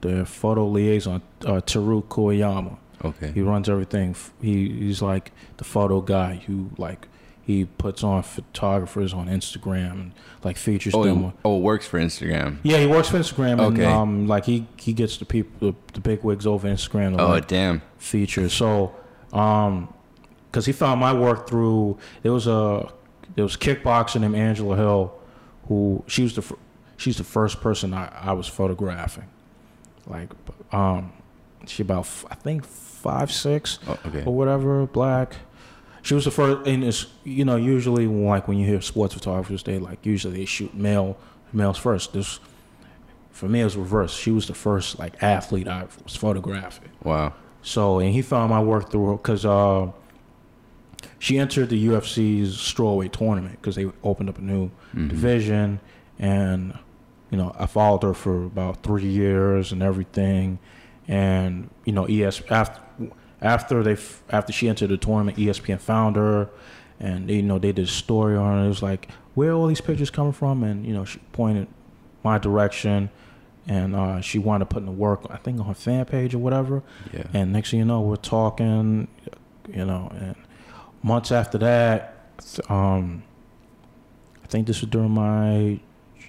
[0.00, 2.76] the photo liaison, uh, Teru Kuwayama.
[3.04, 3.32] Okay.
[3.32, 4.16] He runs everything.
[4.40, 7.08] He he's like the photo guy who like
[7.46, 11.24] he puts on photographers on Instagram and like features Oh, them.
[11.24, 12.58] it, oh, it works for Instagram.
[12.62, 13.84] Yeah, he works for Instagram Okay.
[13.84, 17.22] and um like he he gets the people the, the big wigs over Instagram to
[17.22, 17.82] Oh, like, damn.
[17.98, 18.48] feature.
[18.48, 18.94] So
[19.32, 19.92] um
[20.50, 22.88] because he found my work through there was a
[23.34, 25.12] there was kickboxer named Angela Hill
[25.68, 26.56] who she was the
[26.96, 29.24] she's the first person I, I was photographing.
[30.06, 30.30] Like
[30.72, 31.12] um
[31.66, 34.22] she about I think five six Oh, okay.
[34.24, 35.36] or whatever, black.
[36.04, 39.62] She was the first, and it's you know usually like when you hear sports photographers,
[39.64, 41.16] they like usually they shoot male
[41.52, 42.12] males first.
[42.12, 42.38] This
[43.30, 44.14] for me it was reverse.
[44.14, 46.90] She was the first like athlete I was photographing.
[47.02, 47.32] Wow.
[47.62, 49.90] So and he found my work through because uh,
[51.18, 55.08] she entered the UFC's strawweight tournament because they opened up a new Mhm.
[55.08, 55.80] division,
[56.18, 56.78] and
[57.30, 60.58] you know I followed her for about three years and everything,
[61.08, 62.82] and you know ES after
[63.44, 63.96] after they
[64.30, 66.48] after she entered the tournament, ESPN found her,
[66.98, 68.64] and they, you know they did a story on her.
[68.64, 71.68] It was like where are all these pictures coming from, and you know she pointed
[72.24, 73.10] my direction.
[73.66, 76.38] And uh, she wound up putting the work, I think, on her fan page or
[76.38, 76.82] whatever.
[77.14, 77.22] Yeah.
[77.32, 79.08] And next thing you know, we're talking,
[79.72, 80.36] you know, and
[81.02, 82.14] months after that,
[82.68, 83.22] um,
[84.42, 85.80] I think this was during my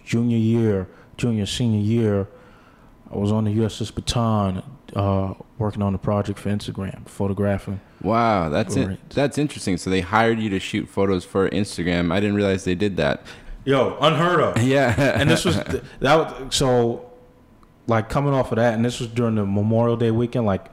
[0.06, 0.88] junior year,
[1.18, 2.30] junior senior year.
[3.12, 4.64] I was on the USS Bataan,
[4.96, 7.80] uh, working on a project for Instagram, photographing.
[8.02, 8.88] Wow, that's it.
[8.88, 9.10] Right.
[9.10, 9.78] That's interesting.
[9.78, 12.12] So they hired you to shoot photos for Instagram.
[12.14, 13.24] I didn't realize they did that.
[13.66, 14.58] Yo, unheard of.
[14.64, 14.94] Yeah.
[15.20, 17.12] and this was th- that was so
[17.88, 20.66] like coming off of that and this was during the memorial day weekend like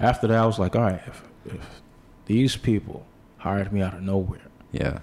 [0.00, 1.80] after that i was like all right if, if
[2.24, 3.04] these people
[3.36, 4.40] hired me out of nowhere
[4.72, 5.00] yeah.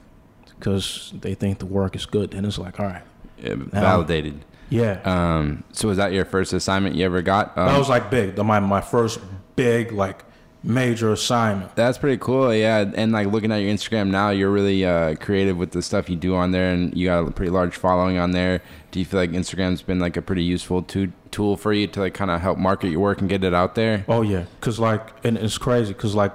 [0.58, 3.04] because they think the work is good then it's like all right
[3.38, 4.44] Yeah, Validated.
[4.72, 7.56] Yeah Um, so was that your first assignment you ever got?
[7.56, 9.20] Um, that was like big the, my, my first
[9.56, 10.24] big like
[10.64, 12.86] major assignment That's pretty cool, yeah.
[12.96, 16.16] And like looking at your Instagram now, you're really uh, creative with the stuff you
[16.16, 18.62] do on there, and you got a pretty large following on there.
[18.92, 22.02] Do you feel like Instagram's been like a pretty useful to- tool for you to
[22.02, 24.06] like kind of help market your work and get it out there?
[24.08, 26.34] oh yeah because like and it's crazy because like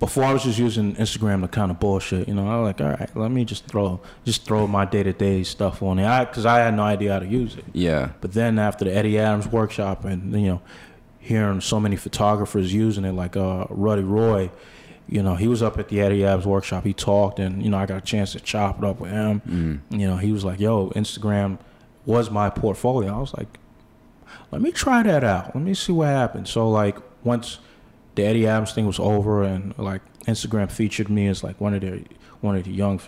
[0.00, 2.48] before I was just using Instagram to kind of bullshit, you know.
[2.48, 5.42] I was like, all right, let me just throw just throw my day to day
[5.44, 7.66] stuff on it, because I, had no idea how to use it.
[7.72, 10.62] Yeah, But then after the Eddie Adams workshop and you know,
[11.18, 14.50] hearing so many photographers using it, like uh, Ruddy Roye,
[15.06, 16.84] you know, he was up at the Eddie Adams workshop.
[16.84, 19.42] He talked, and you know, I got a chance to chop it up with him.
[19.46, 20.00] mm.
[20.00, 21.58] You know, he was like, "Yo, Instagram
[22.06, 23.58] was my portfolio." I was like,
[24.50, 25.54] "Let me try that out.
[25.54, 27.58] Let me see what happens." So like once
[28.14, 31.80] the Eddie Adams thing was over, and like Instagram featured me as like one of
[31.80, 32.00] their
[32.40, 33.00] one of the young,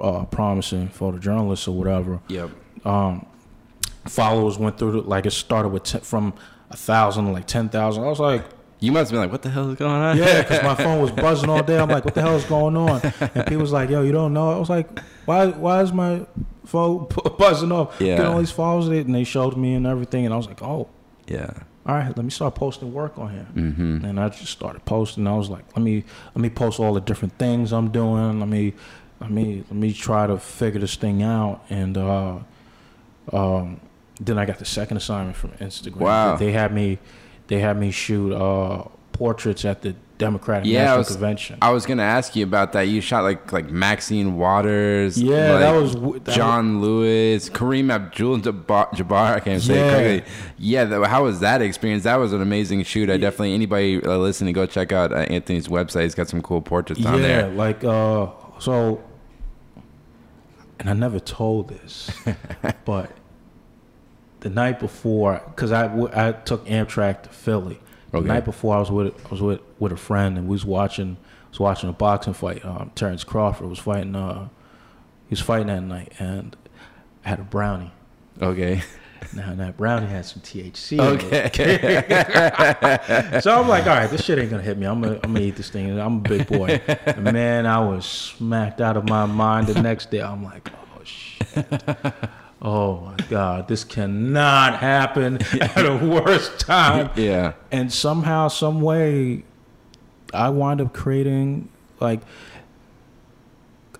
[0.00, 2.50] uh, promising photojournalists or whatever yep,
[2.84, 3.26] um,
[4.06, 6.34] followers went through the, like it started with ten, from
[6.70, 8.04] a thousand to like ten thousand.
[8.04, 8.44] I was like,
[8.80, 10.16] you must have been like, what the hell is going on?
[10.16, 11.78] yeah, because my phone was buzzing all day.
[11.78, 13.00] I'm like, what the hell is going on?
[13.20, 14.52] And people was like, yo, you don't know?
[14.52, 15.46] I was like, why?
[15.46, 16.26] Why is my
[16.64, 17.08] phone
[17.38, 17.96] buzzing off?
[18.00, 18.18] Yeah.
[18.18, 20.88] Get all these followers, and they showed me and everything, and I was like, oh,
[21.26, 21.50] yeah,
[21.86, 23.46] all right, let me start posting work on here.
[23.54, 24.04] mm-hmm.
[24.04, 25.26] And I just started posting.
[25.26, 28.40] I was like, let me let me post all the different things I'm doing.
[28.40, 28.74] Let me
[29.20, 31.64] let me let me try to figure this thing out.
[31.70, 32.38] And uh,
[33.32, 33.80] um,
[34.20, 35.98] then I got the second assignment from Instagram.
[35.98, 36.36] Wow.
[36.36, 36.98] They had me
[37.46, 41.58] they had me shoot uh, portraits at the Democratic Yeah, I National was- Convention.
[41.60, 42.82] I was gonna ask you about that.
[42.82, 45.20] You shot like like Maxine Waters.
[45.22, 45.94] yeah, like, that was
[46.24, 49.34] that John Lewis, Kareem Abdul-Jabbar.
[49.36, 49.86] I can't say Yeah.
[49.86, 49.90] it
[50.24, 50.32] correctly.
[50.58, 52.04] Yeah, how was that experience?
[52.04, 53.10] That was an amazing shoot.
[53.10, 56.04] I definitely anybody uh, listening, go check out uh, Anthony's website.
[56.04, 57.48] He's got some cool portraits yeah, on there.
[57.50, 59.02] like uh, so.
[60.78, 62.10] And I never told this,
[62.84, 63.10] but
[64.40, 67.80] the night before, because I, I took Amtrak to Philly,
[68.22, 70.64] The night before, I was with I was with with a friend, and we was
[70.64, 71.16] watching
[71.50, 72.64] was watching a boxing fight.
[72.64, 74.14] Um, Terrence Crawford was fighting.
[74.14, 74.48] Uh,
[75.28, 76.56] he was fighting that night, and
[77.24, 77.92] I had a brownie.
[78.40, 78.82] Okay.
[79.32, 81.00] Now that brownie had some THC.
[81.00, 81.50] Okay.
[83.40, 84.86] So I'm like, all right, this shit ain't gonna hit me.
[84.86, 85.98] I'm gonna, I'm gonna eat this thing.
[85.98, 86.80] I'm a big boy.
[86.86, 90.20] And man, I was smacked out of my mind the next day.
[90.20, 91.66] I'm like, oh shit.
[92.62, 97.10] Oh my god, this cannot happen at a worse time.
[97.16, 97.52] yeah.
[97.70, 99.44] And somehow, some way,
[100.32, 101.68] I wind up creating
[102.00, 102.20] like,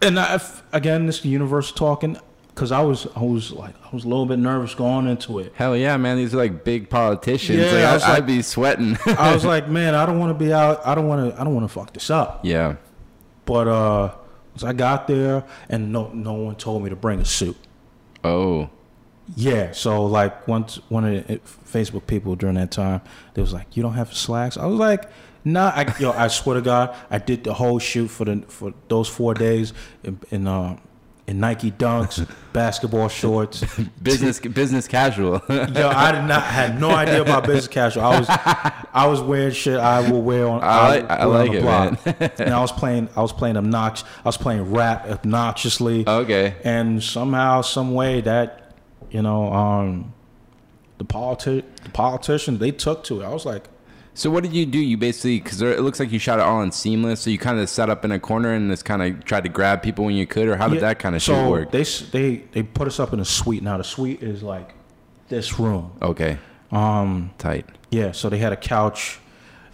[0.00, 0.40] and I,
[0.72, 2.18] again, this universe talking.
[2.54, 5.52] Cause I was, I was like, I was a little bit nervous going into it.
[5.56, 6.16] Hell yeah, man.
[6.16, 7.58] These are like big politicians.
[7.58, 8.96] Yeah, like, I I was I'd be sweating.
[9.06, 10.80] I was like, man, I don't want to be out.
[10.86, 11.38] I don't want to.
[11.38, 12.40] I don't want to fuck this up.
[12.44, 12.76] yeah.
[13.44, 14.14] But uh,
[14.52, 17.58] once I got there, and no, no one told me to bring a suit.
[18.26, 18.70] Oh.
[19.34, 23.00] Yeah, so like once one of the Facebook people during that time,
[23.34, 25.10] they was like, "You don't have slacks." I was like,
[25.44, 28.72] "Nah." I, yo, I swear to God, I did the whole shoot for the for
[28.86, 29.72] those four days
[30.04, 30.76] in in, uh,
[31.26, 33.64] in Nike Dunks, basketball shorts.
[34.02, 35.42] Business business casual.
[35.48, 38.04] Yo, I did not had no idea about business casual.
[38.04, 40.62] I was I was wearing shit I will wear on.
[40.62, 42.40] I I on like the it, block.
[42.40, 44.08] and I was playing I was playing obnoxious.
[44.18, 46.04] I was playing rap obnoxiously.
[46.06, 46.54] okay.
[46.64, 48.62] and somehow, some way that
[49.10, 50.12] you know, um,
[50.98, 53.24] the politi- the politicians they took to it.
[53.24, 53.64] I was like,
[54.16, 54.78] So what did you do?
[54.78, 57.20] You basically because it looks like you shot it all in seamless.
[57.20, 59.50] So you kind of set up in a corner and just kind of tried to
[59.50, 60.80] grab people when you could, or how did yeah.
[60.88, 61.70] that kind of so shit work?
[61.70, 63.62] They they they put us up in a suite.
[63.62, 64.70] Now the suite is like
[65.28, 65.92] this room.
[66.00, 66.38] okay.
[66.72, 67.66] Um, Tight.
[67.90, 68.12] yeah.
[68.12, 69.20] So they had a couch.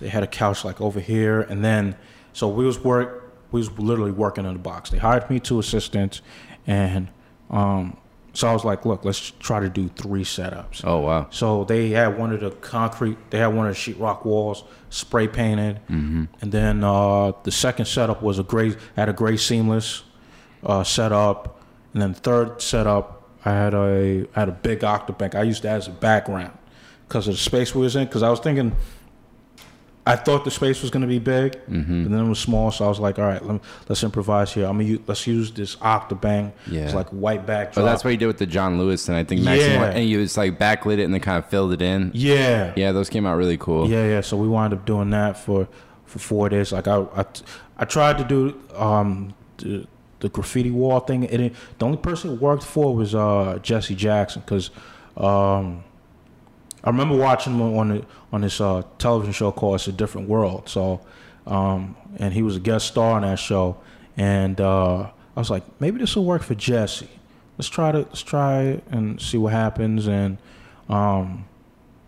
[0.01, 1.95] They had a couch like over here, and then
[2.33, 3.33] so we was work.
[3.53, 4.91] We was literally working in the box.
[4.91, 6.21] They hired me two assistants,
[6.67, 7.09] and
[7.49, 7.97] um,
[8.35, 10.83] so I was like, look, let's try to do three setups.
[10.85, 11.27] Oh wow.
[11.31, 15.29] So they had one of the concrete, they had one of the sheetrock walls spray
[15.29, 16.25] painted, Mm-hmm.
[16.41, 20.03] and then uh, the second setup was a gray, had a gray seamless
[20.65, 21.61] uh, setup,
[21.93, 25.35] and then third setup, I had a I had a big octobank.
[25.35, 26.53] I used that as a background
[27.09, 28.05] because of the space we was in.
[28.05, 28.73] Because I was thinking,
[30.05, 32.03] I thought the space was going to be big, Mm-hmm.
[32.05, 32.73] but then it was small.
[32.73, 34.65] So I was like, all right, let us improvise here.
[34.67, 36.53] I'm gonna use, let's use this octobank.
[36.69, 36.81] Yeah.
[36.87, 37.77] It's like white backdrop.
[37.77, 39.91] But that's what you did with the John Lewis and I think Maxim, Yeah.
[39.91, 42.11] and you just like backlit it and then kind of filled it in.
[42.15, 42.73] yeah.
[42.75, 43.89] Yeah, those came out really cool.
[43.89, 44.21] Yeah, yeah.
[44.23, 45.69] So we wound up doing that for
[46.05, 46.73] for four days.
[46.73, 47.25] Like I, I,
[47.79, 49.87] I tried to do um the,
[50.19, 51.23] the graffiti wall thing.
[51.25, 54.71] It, the only person it worked for was uh Jesse Jackson because
[55.17, 55.85] um
[56.85, 60.29] I remember watching him on the, on this uh television show called It's a Different
[60.29, 60.69] World.
[60.69, 61.01] So
[61.47, 63.79] um and he was a guest star on that show,
[64.17, 67.09] and uh I was like maybe this will work for Jesse.
[67.59, 70.39] Let's try to let's try and see what happens and
[70.89, 71.47] um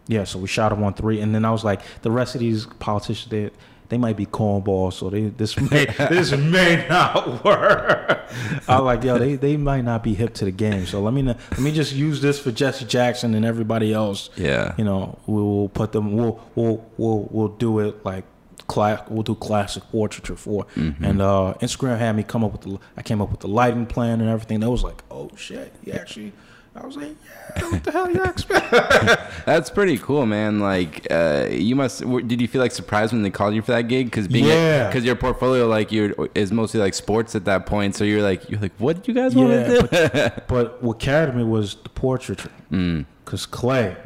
[0.06, 2.40] yeah, so we shot him on three, and then I was like, the rest of
[2.40, 3.50] these politicians, they
[3.88, 8.28] they might be cornballs, so they this may this may not work.
[8.68, 11.14] I was like, yo, they they might not be hip to the game, so let
[11.14, 14.30] me let me just use this for Jesse Jackson and everybody else.
[14.36, 14.74] Yeah.
[14.78, 18.24] You know, we'll put them, we'll we'll we'll we'll do it like.
[18.66, 22.78] Class, we'll do classic portraiture for, and uh, Instagram had me come up with the.
[22.96, 24.60] I came up with the lighting plan and everything.
[24.60, 26.32] That was like, oh shit, he actually.
[26.76, 27.14] I was like,
[27.56, 28.68] yeah, what the hell you expect?
[29.46, 30.58] That's pretty cool, man.
[30.58, 32.00] Like, uh, you must.
[32.26, 34.06] Did you feel like surprised when they called you for that gig?
[34.06, 34.88] Because being, Yeah.
[34.88, 37.94] because your portfolio, like, you is mostly like sports at that point.
[37.94, 39.88] So you're like, you're like, what did you guys want Yeah, to do?
[39.88, 42.50] but, but what carried me was the portraiture.
[42.72, 43.06] Mm.
[43.24, 43.96] Cause Clay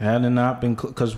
[0.00, 1.16] had it not been because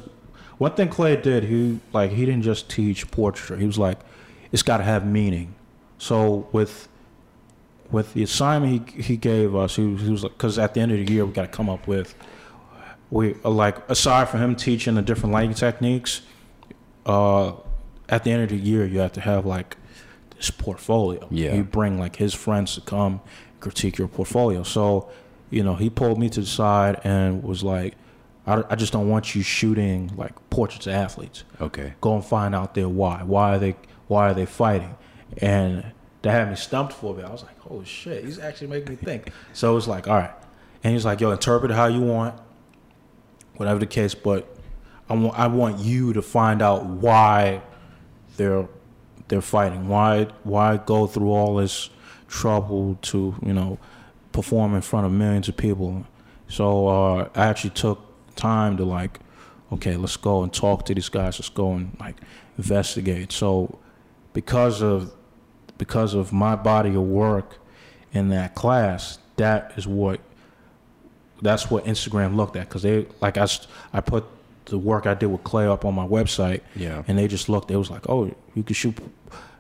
[0.59, 3.57] one thing Clay did, he like he didn't just teach portraiture.
[3.57, 3.99] He was like,
[4.53, 5.55] it's got to have meaning.
[5.97, 6.89] So with
[7.93, 10.81] with the assignment he he gave us, he, was- he was like, because at the
[10.81, 12.15] end of the year we got to come up with
[13.11, 16.23] we like aside from him teaching the different lighting techniques,
[17.07, 17.53] uh,
[18.09, 19.77] at the end of the year you have to have like
[20.37, 21.27] this portfolio.
[21.31, 21.55] Yeah.
[21.55, 23.21] you bring like his friends to come
[23.61, 24.63] critique your portfolio.
[24.63, 25.11] So,
[25.51, 27.95] you know, he pulled me to the side and was like,
[28.47, 31.45] I, I just don't want you shooting like portraits of athletes.
[31.61, 31.95] Okay.
[32.01, 33.23] Go and find out their why.
[33.23, 33.75] Why are they
[34.07, 34.95] Why are they fighting?
[35.39, 35.85] And
[36.23, 37.25] that had me stumped for a bit.
[37.25, 39.33] I was like, holy shit, he's actually making me think.
[39.53, 40.33] So it's like, all right.
[40.83, 42.35] And he's like, yo, interpret it how you want,
[43.57, 44.15] whatever the case.
[44.15, 44.57] But
[45.09, 47.63] I want I want you to find out why
[48.37, 48.69] they're
[49.29, 49.89] they're fighting.
[49.89, 51.91] Why why go through all this
[52.29, 53.79] trouble to you know
[54.33, 56.05] perform in front of millions of people?
[56.49, 58.01] So uh, I actually took
[58.35, 59.21] time to like,
[59.71, 61.39] okay, let's go and talk to these guys.
[61.39, 62.17] Let's go and like
[62.59, 63.31] investigate.
[63.31, 63.79] So
[64.33, 65.13] because of
[65.79, 67.60] because of my body of work
[68.13, 70.21] in that class, that is what
[71.43, 73.47] that's what Instagram looked at because they like I
[73.93, 74.25] I put
[74.67, 77.03] the work I did with Clay up on my website, Yeah.
[77.09, 77.71] and they just looked.
[77.71, 78.97] It was like, oh, you could shoot.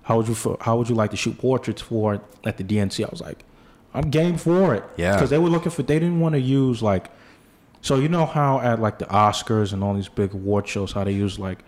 [0.03, 3.05] How would you How would you like to shoot portraits for at the DNC?
[3.05, 3.45] I was like,
[3.95, 4.85] I'm game for it.
[4.97, 5.15] Yeah.
[5.15, 5.83] because they were looking for.
[5.83, 7.11] They didn't want to use like.
[7.83, 11.03] So you know how at like the Oscars and all these big award shows, how
[11.05, 11.61] they use like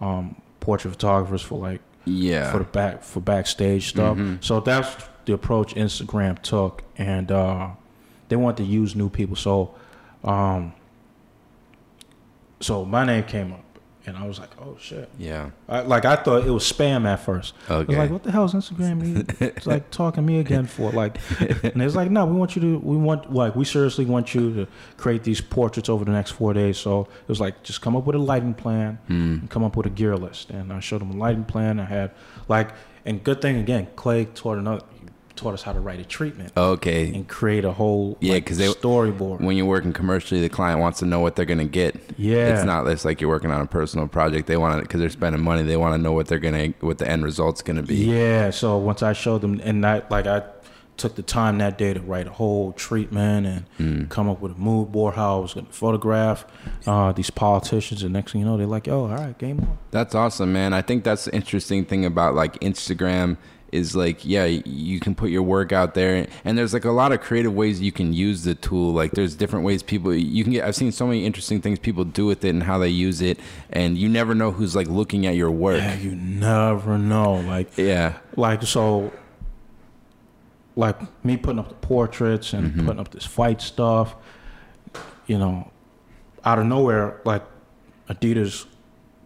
[0.00, 2.50] um, portrait photographers for like Yeah.
[2.50, 4.16] for the back for backstage stuff.
[4.16, 4.42] Mhm.
[4.42, 4.96] So that's
[5.30, 7.70] the approach Instagram took, and uh,
[8.28, 9.36] they want to use new people.
[9.36, 9.74] So,
[10.24, 10.72] um,
[12.60, 13.64] so my name came up,
[14.06, 15.50] and I was like, "Oh shit!" yeah.
[15.68, 17.54] I, like I thought it was spam at first.
[17.68, 17.96] I was Okay.
[17.96, 19.00] like, "What the hell is Instagram?
[19.00, 21.16] me- It's like talking me again for like."
[21.64, 22.78] And it's like, "No, we want you to.
[22.80, 24.66] We want like we seriously want you to
[24.96, 28.04] create these portraits over the next four days." So it was like, just come up
[28.04, 30.50] with a lighting plan and come up with a gear list.
[30.50, 31.78] And I showed them a lighting plan.
[31.80, 32.10] I had
[32.48, 32.70] like,
[33.06, 34.82] and good thing again, Clay taught another
[35.40, 37.12] taught us how to write a treatment Okay.
[37.14, 39.40] and create a whole Yeah, like, 'cause they- storyboard.
[39.40, 41.96] When you're working commercially, the client wants to know what they're gonna get.
[42.18, 42.54] Yeah.
[42.54, 44.46] It's not it's like you're working on a personal project.
[44.46, 45.62] They want to because they're spending money.
[45.62, 47.96] They want to know what they're gonna what the end result's gonna be.
[47.96, 48.50] Yeah.
[48.50, 50.42] So once I showed them, and I like I
[50.96, 54.04] took the time that day to write a whole treatment and Hmm.
[54.10, 56.44] come up with a mood board how I was going to photograph
[56.86, 58.02] uh, these politicians.
[58.02, 60.74] And next thing you know, they're like, "Oh, all right, game on." That's awesome, man.
[60.74, 63.38] I think that's the interesting thing about like Instagram
[63.72, 67.12] is like, yeah, you can put your work out there, and there's like a lot
[67.12, 68.92] of creative ways you can use the tool.
[68.92, 70.64] Like, there's different ways people you can get.
[70.66, 73.38] I've seen so many interesting things people do with it and how they use it,
[73.70, 75.78] and you never know who's like looking at your work.
[75.78, 77.34] Yeah, you never know.
[77.34, 79.12] Like, Yeah, like so,
[80.76, 82.86] like me putting up the portraits and Mm-hmm.
[82.86, 84.14] putting up this fight stuff.
[85.26, 85.70] You know,
[86.44, 87.42] out of nowhere, like
[88.08, 88.66] Adidas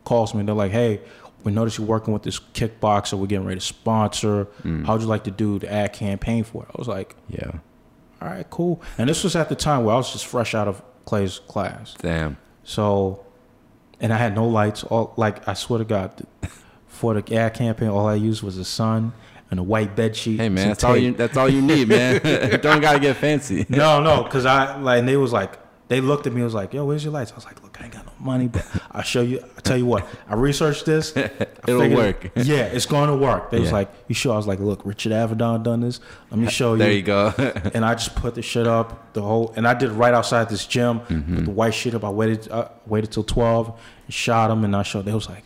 [0.05, 0.41] calls me.
[0.41, 1.01] And they're like, "Hey,
[1.45, 3.15] we noticed you're working with this kickboxer.
[3.19, 4.47] We're getting ready to sponsor.
[4.65, 4.87] Mm.
[4.87, 7.51] How'd you like to do the ad campaign for it?" I was like, yeah.
[8.21, 10.67] "All right, cool." And this was at the time where I was just fresh out
[10.69, 12.39] of Clay's class, Damn.
[12.65, 13.25] so
[14.01, 14.85] and I had no lights.
[14.85, 16.27] All like I swear to God,
[16.89, 19.13] for the ad campaign, all I used was the sun
[19.51, 20.41] and a white bed sheet.
[20.41, 21.13] Hey man, that's all you.
[21.13, 22.15] That's all you need, man.
[22.25, 23.67] You don't gotta get fancy.
[23.69, 26.39] No, no, because I like and they was like they looked at me.
[26.41, 28.13] and was like, "Yo, where's your lights?" I was like, "Look, I ain't got no
[28.19, 29.41] money, but I'll show you.
[29.57, 31.15] I tell you what, I researched this.
[31.17, 31.31] I
[31.67, 32.31] It'll figured- work.
[32.37, 35.13] Yeah, it's going to work." They was like, "You sure?" I was like, "Look, Richard
[35.13, 36.01] Avedon done this.
[36.31, 37.33] Let me show you." There you go.
[37.75, 40.49] and I just put the shit up the whole, and I did it right outside
[40.49, 41.01] this gym.
[41.01, 41.37] Mm-hmm.
[41.37, 42.05] Put the white shit up.
[42.05, 43.69] I waited, uh, waited till twelve,
[44.07, 45.05] and shot them, and I showed.
[45.05, 45.45] They was like,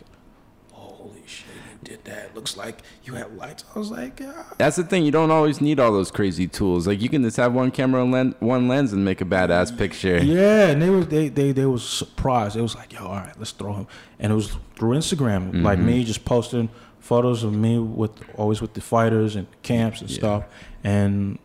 [0.71, 1.45] "Holy shit,
[1.83, 2.35] you did that!
[2.35, 5.05] Looks like you have lights." I was like, "Ah." That's the thing.
[5.05, 6.85] You don't always need all those crazy tools.
[6.85, 9.75] Like you can just have one camera and len- one lens and make a badass
[9.77, 10.17] picture.
[10.23, 12.55] Yeah, and they was they they they was surprised.
[12.55, 13.87] It was like, yo, all right, let's throw him.
[14.19, 15.87] And it was through Instagram, like Mm-hmm.
[15.87, 20.17] me just posting photos of me with always with the fighters and camps and Yeah.
[20.17, 20.43] stuff.
[20.83, 21.39] And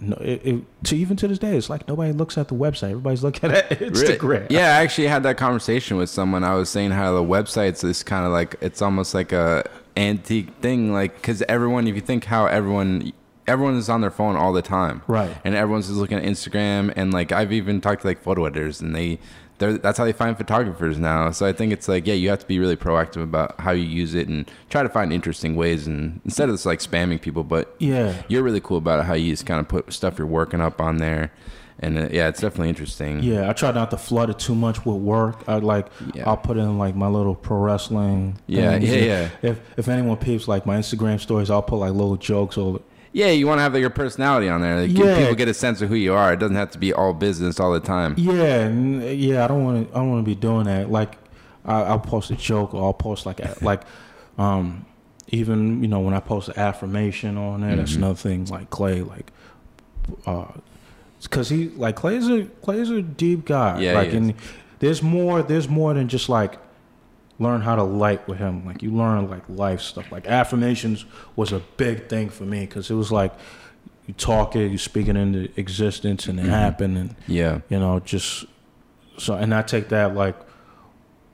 [0.00, 2.90] no, it, it, to even to this day, it's like nobody looks at the website.
[2.90, 3.90] Everybody's looking at Really?
[3.92, 4.46] Instagram.
[4.50, 6.42] Yeah, I actually had that conversation with someone.
[6.42, 10.54] I was saying how the website's this kind of like it's almost like a antique
[10.62, 13.12] thing, like because everyone, if you think how everyone,
[13.46, 15.36] everyone is on their phone all the time, Right.
[15.44, 18.80] And everyone's just looking at Instagram, and like I've even talked to like photo editors,
[18.80, 19.18] and they.
[19.60, 21.30] That's how they find photographers now.
[21.30, 23.84] So I think it's like, yeah, you have to be really proactive about how you
[23.84, 25.86] use it and try to find interesting ways.
[25.86, 28.14] And instead of just like spamming people, but Yeah.
[28.28, 30.80] you're really cool about it, how you just kind of put stuff you're working up
[30.80, 31.30] on there.
[31.82, 33.22] And uh, yeah, it's definitely interesting.
[33.22, 35.42] Yeah, I try not to flood it too much with work.
[35.48, 36.28] I like Yeah.
[36.28, 38.36] I'll put in like my little pro wrestling.
[38.46, 38.90] Yeah, things.
[38.90, 39.28] yeah, yeah.
[39.42, 42.80] If if anyone peeps like my Instagram stories, I'll put like little jokes or
[43.12, 44.82] Yeah, you want to have like, your personality on there.
[44.82, 45.18] Like, Yeah.
[45.18, 46.32] people get a sense of who you are.
[46.32, 48.14] It doesn't have to be all business all the time.
[48.16, 49.44] Yeah, yeah.
[49.44, 49.94] I don't want to.
[49.94, 50.90] I don't want to be doing that.
[50.92, 51.18] Like,
[51.64, 53.82] I, I'll post a joke, or I'll post like a, like,
[54.38, 54.86] um,
[55.28, 57.96] even you know when I post an affirmation on there, that's Mhm.
[57.96, 58.44] another thing.
[58.46, 59.32] Like Clay, like,
[60.26, 60.44] uh,
[61.22, 63.80] because he like Clay's a Clay's a deep guy.
[63.80, 64.34] Yeah, like, and
[64.78, 65.42] there's more.
[65.42, 66.58] There's more than just like
[67.40, 68.64] learn how to light with him.
[68.66, 70.12] Like you learn like life stuff.
[70.12, 71.04] Like affirmations
[71.36, 73.32] was a big thing for me because it was like
[74.06, 76.50] you talk it, you speak it into existence, and it Mhm.
[76.50, 77.60] happened, and Yeah.
[77.68, 78.44] you know just
[79.18, 80.34] so and i take that like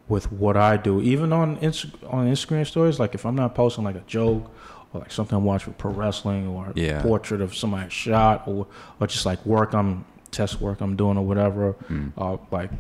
[0.09, 3.85] with what i do even on Inst- on instagram stories like if i'm not posting
[3.85, 4.51] like a joke
[4.93, 6.99] or like something i watch with pro wrestling or Yeah.
[6.99, 8.67] a portrait of somebody shot or
[8.99, 12.71] or just like work i'm test work i'm doing or whatever Mm, uh like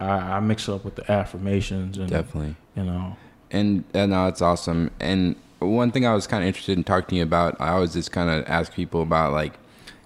[0.00, 2.56] i i mix it up with the affirmations and definitely.
[2.76, 3.16] you know
[3.52, 4.90] And uh, no, it's awesome.
[5.00, 7.92] And one thing I was kind of interested in talking to you about, I always
[7.94, 9.58] just kind of ask people about like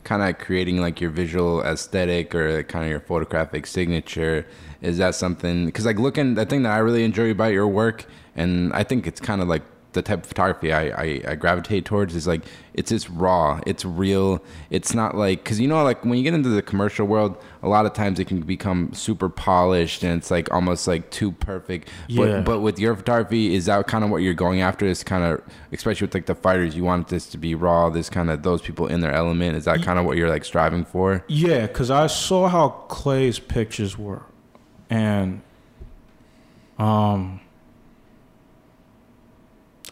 [0.03, 4.47] kind of creating like your visual aesthetic or kind of your photographic signature.
[4.81, 5.67] Is that something?
[5.67, 9.07] Because like looking, the thing that I really enjoy about your work, and I think
[9.07, 9.63] it's kind of like
[9.95, 12.43] the type of photography I, I, I gravitate towards is like
[12.75, 13.61] it's just raw.
[13.67, 14.43] It's real.
[14.69, 17.69] It's not like because you know like when you get into the commercial world a
[17.69, 21.89] lot of times it can become super polished and it's like almost like too perfect.
[22.09, 22.41] Yeah.
[22.43, 24.85] but but with your photography is that kind of what you're going after?
[24.85, 25.43] Is kind of
[25.73, 28.61] especially with like the fighters you want this to be raw this kind of those
[28.61, 29.57] people in their element.
[29.57, 31.25] Is that kind of what you're like striving for?
[31.29, 34.23] Yeah, because I saw how Clay's pictures were,
[34.91, 35.41] and
[36.79, 37.41] um,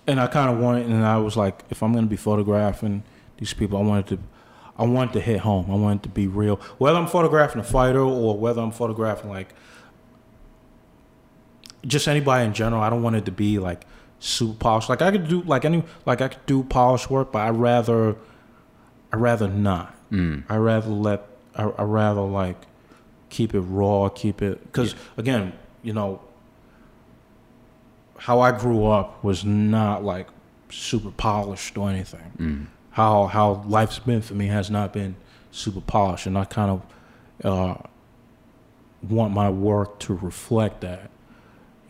[0.07, 3.03] and I kind of wanted, and I was like, if I'm gonna be photographing
[3.39, 4.19] these people, I wanted to,
[4.77, 5.71] I wanted to hit home.
[5.71, 6.57] I wanted to be real.
[6.79, 9.55] Whether I'm photographing a fighter or whether I'm photographing like
[11.87, 13.85] just anybody in general, I don't want it to be like
[14.19, 14.89] super polished.
[14.89, 18.17] Like I could do like any like I could do polished work, but I rather
[19.13, 19.95] I rather not.
[20.11, 20.45] mm.
[20.49, 21.27] I rather let
[21.57, 22.57] I, I rather like
[23.29, 26.21] keep it raw, keep it because again, you know,
[28.23, 30.29] how I grew up was not like
[30.71, 32.33] super polished or anything.
[32.39, 32.67] Mm.
[32.93, 35.17] How how life's been for me has not been
[35.51, 37.75] super polished, and I kind of uh,
[39.09, 41.11] want my work to reflect that.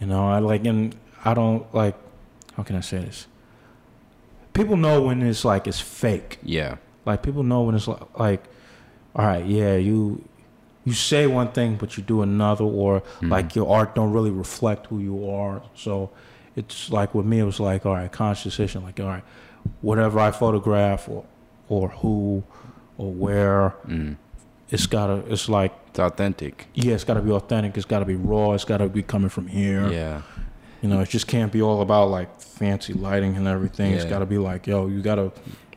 [0.01, 1.97] You know, I like, and I don't like.
[2.57, 3.27] How can I say this?
[4.55, 6.39] People know when it's like it's fake.
[6.43, 8.45] yeah Like people know when it's like, like
[9.15, 10.27] all right, yeah, you
[10.85, 13.31] you say one thing but you do another, or Mhm.
[13.31, 15.63] like your art don't really reflect who you are.
[15.75, 16.11] So
[16.57, 18.83] it's like with me, it was like all right, conscious decision.
[18.83, 19.25] Like all right,
[19.81, 21.25] whatever I photograph or
[21.69, 22.43] or who
[22.99, 24.17] or where, mm.
[24.71, 25.23] it's gotta.
[25.33, 27.77] It's like it's authentic yeah, it's gotta be authentic.
[27.77, 28.53] It's gotta be raw.
[28.53, 29.89] It's gotta be coming from here.
[29.91, 30.23] yeah
[30.83, 33.93] You know, it just can't be all about like fancy lighting and everything.
[33.93, 35.31] It's gotta be like yo, you gotta.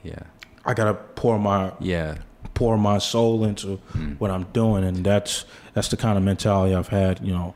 [0.03, 0.24] yeah
[0.66, 2.16] I gotta pour my yeah
[2.56, 4.20] pour my soul into Mm.
[4.20, 5.45] what I'm doing, and that's
[5.76, 7.20] that's the kind of mentality I've had.
[7.22, 7.53] You know,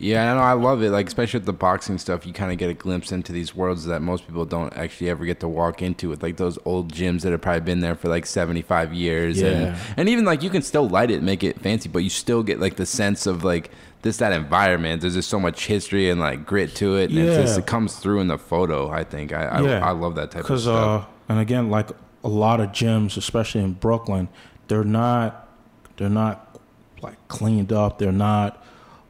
[0.00, 0.40] Yeah, I know.
[0.42, 0.90] I love it.
[0.90, 3.84] Like especially with the boxing stuff, you kind of get a glimpse into these worlds
[3.86, 6.08] that most people don't actually ever get to walk into.
[6.08, 9.42] With like those old gyms that have probably been there for like seventy five years,
[9.42, 9.76] and Yeah.
[9.96, 12.42] and even like you can still light it, and make it fancy, but you still
[12.44, 13.70] get like the sense of like
[14.02, 15.00] this that environment.
[15.02, 17.62] There's just so much history and like grit to it, and it's just, Yeah.
[17.62, 18.88] it comes through in the photo.
[18.90, 19.84] I think I I, Yeah.
[19.84, 21.02] I love that type of stuff.
[21.02, 21.88] uh, and again, like
[22.24, 24.28] a lot of gyms, especially in Brooklyn,
[24.68, 25.48] they're not
[25.96, 26.58] they're not
[27.02, 27.98] like cleaned up.
[27.98, 28.64] They're not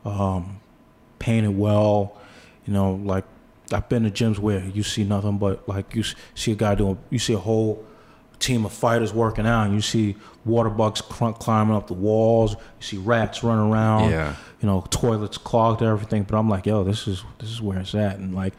[0.04, 0.60] um,
[1.18, 2.16] painted well.
[2.66, 3.24] You know, like
[3.72, 6.04] I've been to gyms where you see nothing but like you
[6.34, 7.84] see a guy doing, you see a whole
[8.38, 12.52] team of fighters working out, and you see water bugs climbing up the walls.
[12.52, 14.10] You see rats running around.
[14.10, 16.22] yeah, you know, toilets clogged everything.
[16.24, 18.54] But I'm like, yo, this is this is where it's at, and like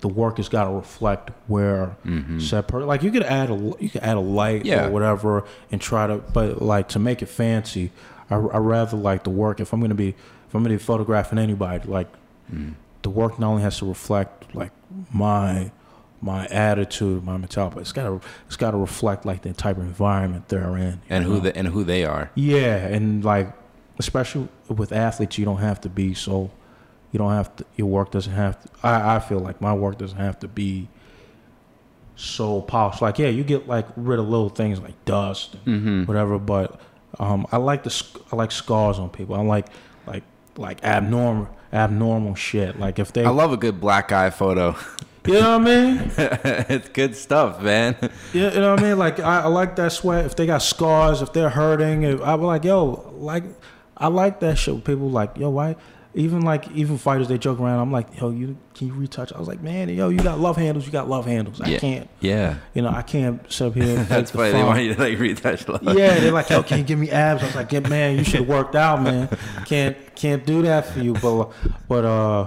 [0.00, 2.40] the work has got to reflect where Mhm.
[2.42, 4.86] said per like you could add a you could add a light Yeah.
[4.86, 7.90] or whatever and try to, but like to make it fancy,
[8.30, 9.60] I I rather like the work.
[9.60, 10.08] If I'm gonna be
[10.48, 12.08] if I'm gonna be photographing anybody, like
[12.54, 12.74] Mm.
[13.02, 14.72] the work not only has to reflect like
[15.12, 15.70] my
[16.20, 20.48] my attitude, my mentality, but it's gotta it's gotta reflect like the type of environment
[20.48, 21.40] they're in and who know?
[21.40, 22.30] the, and who they are.
[22.34, 23.52] Yeah, and like
[23.98, 26.50] especially with athletes, you don't have to be so.
[27.12, 27.64] You don't have to.
[27.76, 28.68] Your work doesn't have to.
[28.82, 30.88] I I feel like my work doesn't have to be
[32.16, 33.00] so polished.
[33.02, 36.04] Like yeah, you get like rid of little things like dust and Mm-hmm.
[36.04, 36.80] whatever, but
[37.18, 39.34] um, I like the I like scars on people.
[39.36, 39.66] I like
[40.06, 40.24] like
[40.56, 42.78] like abnormal abnormal shit.
[42.78, 44.76] Like if they, I love a good black eye photo.
[45.26, 46.10] you know what I mean?
[46.16, 47.96] it's good stuff, man.
[48.32, 48.98] Yeah, you know what I mean?
[48.98, 50.24] Like I, I like that sweat.
[50.24, 53.44] If they got scars, if they're hurting, if, I be like, yo, like
[53.96, 54.84] I like that shit.
[54.84, 55.76] People like, yo, why?
[56.14, 57.80] Even like even fighters, they joke around.
[57.80, 59.32] I'm like, yo, you can you retouch?
[59.32, 60.86] I was like, man, yo, you got love handles.
[60.86, 61.60] You got love handles.
[61.60, 61.78] I Yeah.
[61.78, 63.96] can't, Yeah, you know, I can't sit up here.
[64.04, 64.52] that's take the.
[64.52, 65.68] They want you to like retouch.
[65.68, 65.82] love.
[65.82, 67.42] Yeah, they're like, yo, can you give me abs?
[67.42, 69.28] I was like, yeah, man, you should have worked out, man.
[69.66, 71.52] Can't can't do that for you, but
[71.88, 72.46] but uh.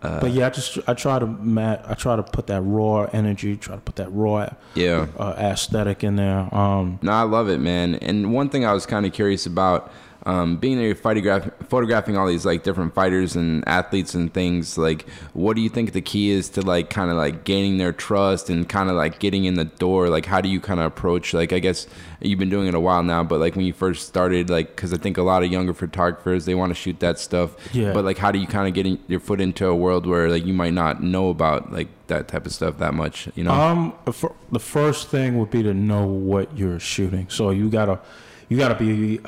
[0.00, 3.08] Uh, but yeah, I just I try to mat I try to put that raw
[3.12, 5.08] energy, try to put that raw yeah.
[5.18, 6.48] uh, aesthetic in there.
[6.54, 7.96] Um, No, I love it, man.
[7.96, 9.90] And one thing I was kind of curious about,
[10.24, 14.76] um, being there, you're photograph- photographing all these like different fighters and athletes and things.
[14.76, 17.92] Like, what do you think the key is to like kind of like gaining their
[17.92, 20.08] trust and kind of like getting in the door?
[20.08, 21.32] Like, how do you kind of approach?
[21.32, 21.86] Like, I guess
[22.20, 24.92] you've been doing it a while now, but like when you first started, like, because
[24.92, 27.54] I think a lot of younger photographers they want to shoot that stuff.
[27.72, 27.92] Yeah.
[27.92, 30.28] But like, how do you kind of get in, your foot into a world where
[30.28, 33.28] like you might not know about like that type of stuff that much?
[33.34, 33.52] You know?
[33.52, 37.28] Um, the the first thing would be to know what you're shooting.
[37.28, 38.00] So you gotta,
[38.48, 39.20] you gotta be,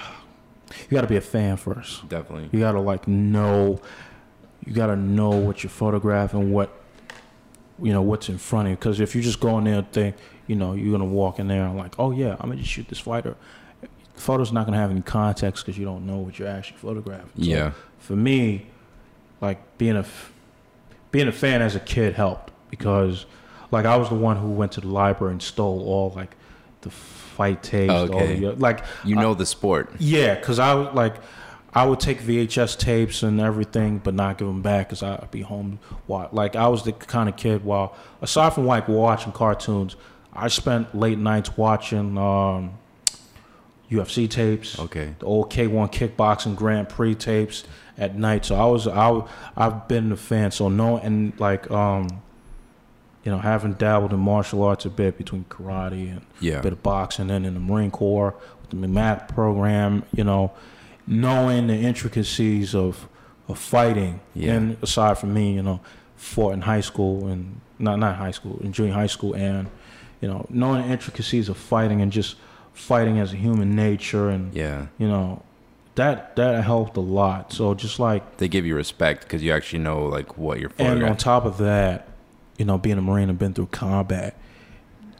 [0.88, 2.08] you gotta be a fan first.
[2.08, 2.48] Definitely.
[2.52, 3.80] You gotta like know,
[4.66, 6.70] you gotta know what you're photographing, what,
[7.82, 8.76] you know, what's in front of you.
[8.76, 10.16] Because if you just go in there and think,
[10.46, 12.88] you know, you're gonna walk in there and like, oh yeah, I'm gonna just shoot
[12.88, 13.36] this fighter.
[13.80, 17.30] The photo's not gonna have any context because you don't know what you're actually photographing.
[17.36, 17.72] So Yeah.
[17.98, 18.66] for me,
[19.40, 20.04] like being a
[21.10, 23.26] being a fan as a kid helped because
[23.70, 26.36] like I was the one who went to the library and stole all like
[26.82, 27.90] the fight tapes.
[27.92, 28.40] all Okay.
[28.40, 29.90] the, like You know the sport.
[29.98, 31.16] yeah, because I would like
[31.72, 35.42] I would take VHS tapes and everything, but not give them back because I'd be
[35.42, 35.78] home.
[36.08, 37.64] Like I was the kind of kid.
[37.64, 39.94] While aside from like watching cartoons,
[40.32, 42.72] I spent late nights watching um,
[43.90, 45.14] UFC tapes, Okay.
[45.18, 47.64] the old K1 kickboxing Grand Prix tapes
[47.98, 48.44] at night.
[48.46, 49.22] So I was I
[49.56, 50.50] I've been a fan.
[50.50, 52.08] So no, and like um,
[53.24, 56.58] you know, having dabbled in martial arts a bit between karate and Yeah.
[56.58, 60.52] a bit of boxing and in the Marine Corps with the MAT program, you know,
[61.06, 63.08] knowing the intricacies of
[63.48, 64.20] of fighting.
[64.34, 64.52] Yeah.
[64.54, 65.80] And aside from me, you know,
[66.16, 69.68] fought in high school and not not high school, in junior high school and
[70.20, 72.36] you know, knowing the intricacies of fighting and just
[72.74, 74.86] fighting as a human nature and Yeah.
[74.98, 75.42] you know,
[75.96, 77.52] that that helped a lot.
[77.52, 80.92] So just like They give you respect because you actually know like what you're fighting.
[81.02, 82.06] and on top of that,
[82.60, 84.36] you know, being a Marine and been through combat,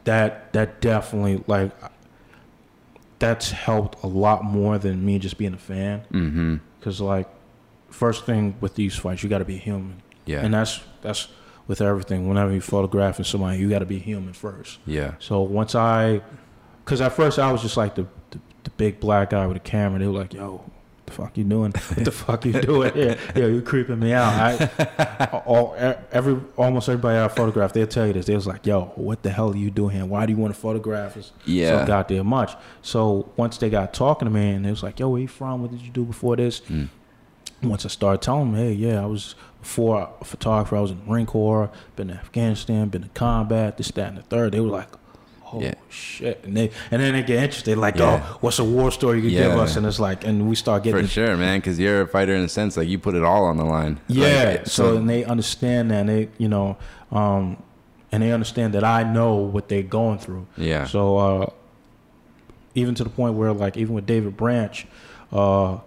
[0.05, 1.73] that that definitely like
[3.19, 6.03] that's helped a lot more than me just being a fan.
[6.13, 6.57] Mm-hmm.
[6.79, 7.29] Because like,
[7.91, 10.41] first thing with these fights, you got to be human, Yeah.
[10.45, 11.29] and that's that's
[11.67, 12.29] with everything.
[12.29, 14.79] Whenever you're photographing somebody, you got to be human first.
[14.87, 15.15] yeah.
[15.19, 16.21] So once I,
[16.85, 19.61] because at first I was just like the, the the big black guy with a
[19.61, 19.99] camera.
[19.99, 20.70] They were like, "Yo,
[21.11, 21.73] the fuck you doing?
[21.95, 22.93] What the fuck you doing?
[22.97, 25.75] Yeah, yeah, you're creeping me out." I, all
[26.11, 28.27] every almost everybody I photographed, they'll tell you this.
[28.27, 30.07] They was like, "Yo, what the hell are you doing here?
[30.07, 31.81] Why do you want to photograph us Yeah.
[31.81, 35.09] so goddamn much?" So once they got talking to me, and they was like, "Yo,
[35.09, 35.63] where you from?
[35.63, 36.89] What did you do before this?" Mm.
[37.63, 40.77] Once I started telling them, "Hey, yeah, I was before a photographer.
[40.77, 44.17] I was in the Marine Corps, been to Afghanistan, been to combat, this, that, and
[44.19, 44.53] the third.
[44.53, 44.89] They were like,
[45.53, 45.75] "Oh Yeah.
[45.89, 48.23] shit!" And they and then they get interested, like, Yeah.
[48.25, 50.83] "Oh, what's a war story you could give us?" And it's like, and we start
[50.85, 52.77] getting For sure, man, because you're a fighter in a sense.
[52.77, 54.01] Like you put it all on the line.
[54.09, 54.57] yeah.
[54.59, 56.77] Like, so, and they understand that, and they you know,
[57.13, 57.63] um,
[58.13, 60.47] and they understand that I know what they're going through.
[60.57, 60.85] yeah.
[60.87, 61.47] So uh,
[62.75, 64.87] even to the point where like even with David Branch,
[65.33, 65.79] uh,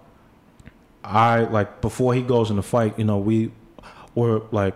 [1.04, 3.52] I like before he goes in the fight, you know, we
[4.16, 4.76] were like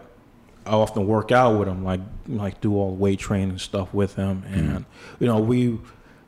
[0.68, 4.16] I often work out with him, like like do all the weight training stuff with
[4.16, 4.86] him, and
[5.20, 5.80] you know we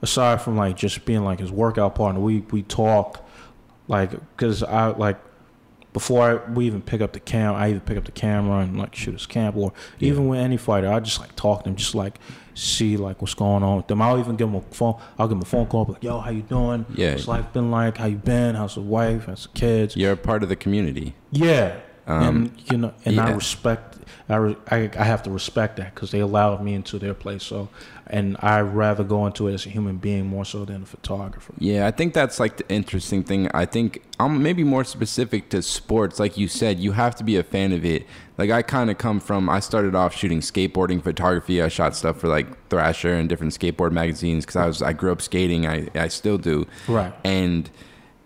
[0.02, 3.28] aside from like just being like his workout partner, we we talk
[3.88, 5.18] like because I like
[5.92, 8.78] before I, we even pick up the cam, I either pick up the camera and
[8.78, 11.76] like shoot his camp, or even with any fighter, I just like talk to them,
[11.76, 12.20] just like
[12.54, 14.02] see like what's going on with them.
[14.02, 15.02] I'll even give them a phone.
[15.18, 16.86] I'll give them a phone call, like, "Yo, how you doing?
[16.94, 17.14] Yeah.
[17.14, 17.98] what's life been like?
[17.98, 18.56] How you been?
[18.56, 19.26] How's the wife?
[19.26, 19.96] How's the kids?
[19.98, 21.16] You're a part of the community.
[21.32, 23.89] Yeah, Um, and you know, and I respect.
[24.30, 27.44] I, re- I I have to respect that because they allowed me into their place.
[27.44, 27.70] So,
[28.08, 31.54] and I rather go into it as a human being more so than a photographer.
[31.58, 33.50] Yeah, I think that's like the interesting thing.
[33.54, 36.20] I think I'm maybe more specific to sports.
[36.20, 38.06] Like you said, you have to be a fan of it.
[38.38, 39.50] Like I kind of come from.
[39.50, 41.62] I started off shooting skateboarding photography.
[41.62, 45.12] I shot stuff for like Thrasher and different skateboard magazines because I was I grew
[45.12, 45.66] up skating.
[45.66, 46.68] I I still do.
[46.88, 47.14] Right.
[47.24, 47.70] And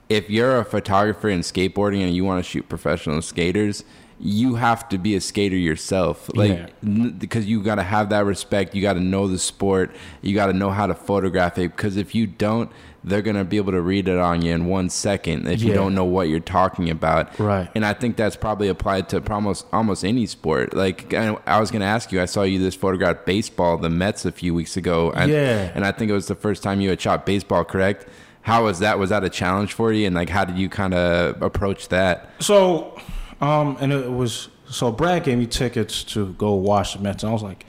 [0.09, 3.83] if you're a photographer in skateboarding and you want to shoot professional skaters,
[4.25, 6.29] you have to be a skater yourself.
[6.33, 6.67] Like Yeah.
[6.81, 8.73] n- because you got to have that respect.
[8.73, 9.91] You got to know the sport.
[10.21, 12.71] You got to know how to photograph it because if you don't,
[13.03, 15.73] they're going to be able to read it on you in 1 second if you
[15.73, 17.37] don't know what you're talking about.
[17.37, 17.69] Right.
[17.75, 20.73] And I think that's probably applied to almost almost any sport.
[20.73, 23.89] Like I I was going to ask you, I saw you this photograph baseball, the
[23.89, 25.11] Mets a few weeks ago.
[25.17, 25.69] And, Yeah.
[25.75, 28.07] And I think it was the first time you had shot baseball, correct?
[28.43, 28.99] How was that?
[28.99, 30.07] Was that a challenge for you?
[30.07, 32.29] And like, how did you kind of approach that?
[32.39, 32.97] So,
[33.43, 37.29] um, and it was so Brad gave me tickets to go watch the Mets, and
[37.29, 37.65] I was like,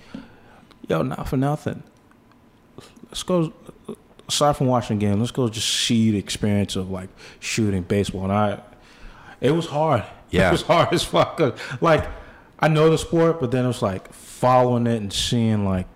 [0.89, 1.83] "Yo, not for nothing.
[3.07, 3.53] Let's go."
[4.27, 7.11] Aside from watching the game, let's go just see the experience of like
[7.41, 8.23] shooting baseball.
[8.25, 8.63] And I,
[9.41, 10.05] it was hard.
[10.31, 10.49] Yeah.
[10.49, 11.39] it was hard as fuck.
[11.81, 12.09] Like,
[12.59, 15.87] I know the sport, but then it was like following it and seeing like,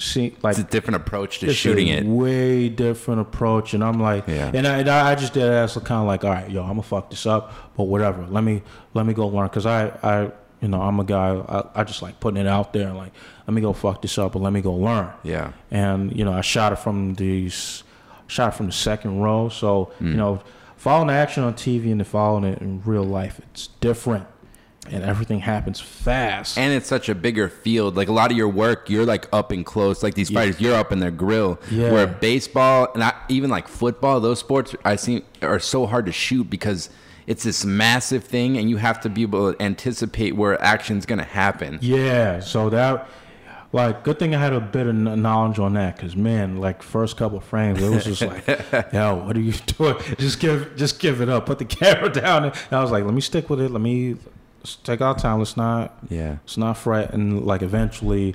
[0.00, 2.04] see like It's a different approach to shooting a it.
[2.04, 4.50] Way different approach, and I'm like, Yeah.
[4.54, 5.68] and I, and I just did.
[5.68, 8.26] So kind of like, all right, yo, I'm gonna fuck this up, but whatever.
[8.28, 8.62] Let me
[8.94, 10.30] let me go learn, cause I I
[10.60, 11.34] you know I'm a guy.
[11.36, 13.12] I, I just like putting it out there, and like
[13.46, 15.10] let me go fuck this up, but let me go learn.
[15.22, 15.52] Yeah.
[15.70, 17.82] And you know I shot it from these,
[18.28, 19.48] shot it from the second row.
[19.48, 20.10] So Mm.
[20.10, 20.40] you know,
[20.76, 24.26] following the action on TV and then following it in real life, it's different,
[24.90, 26.58] and everything happens fast.
[26.58, 27.96] And it's such a bigger field.
[27.96, 30.02] Like a lot of your work, you're like up and close.
[30.02, 31.60] Like these fighters, you're up in their grill.
[31.70, 31.92] Yeah.
[31.92, 36.12] Where baseball and I, even like football, those sports I see are so hard to
[36.12, 36.90] shoot because
[37.26, 41.22] it's this massive thing, and you have to be able to anticipate where action's gonna
[41.22, 41.78] happen.
[41.80, 43.08] Yeah, so that
[43.72, 47.16] like good thing I had a bit of knowledge on that because man, like first
[47.16, 48.46] couple of frames, it was just like,
[48.92, 49.96] yo, what are you doing?
[50.18, 51.46] Just give, just give it up.
[51.46, 52.44] Put the camera down.
[52.44, 53.70] And I was like, let me stick with it.
[53.70, 54.16] Let me
[54.62, 55.38] let's take our time.
[55.40, 56.36] Let's not, Yeah.
[56.44, 57.12] let's not fret.
[57.12, 58.34] And like eventually,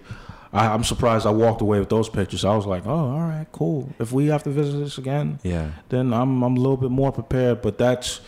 [0.51, 2.43] I, I'm surprised I walked away with those pictures.
[2.43, 3.89] I was like, oh, all right, cool.
[3.99, 5.71] If we have to visit this again, Yeah.
[5.89, 7.61] then I'm I'm a little bit more prepared.
[7.61, 8.21] But that's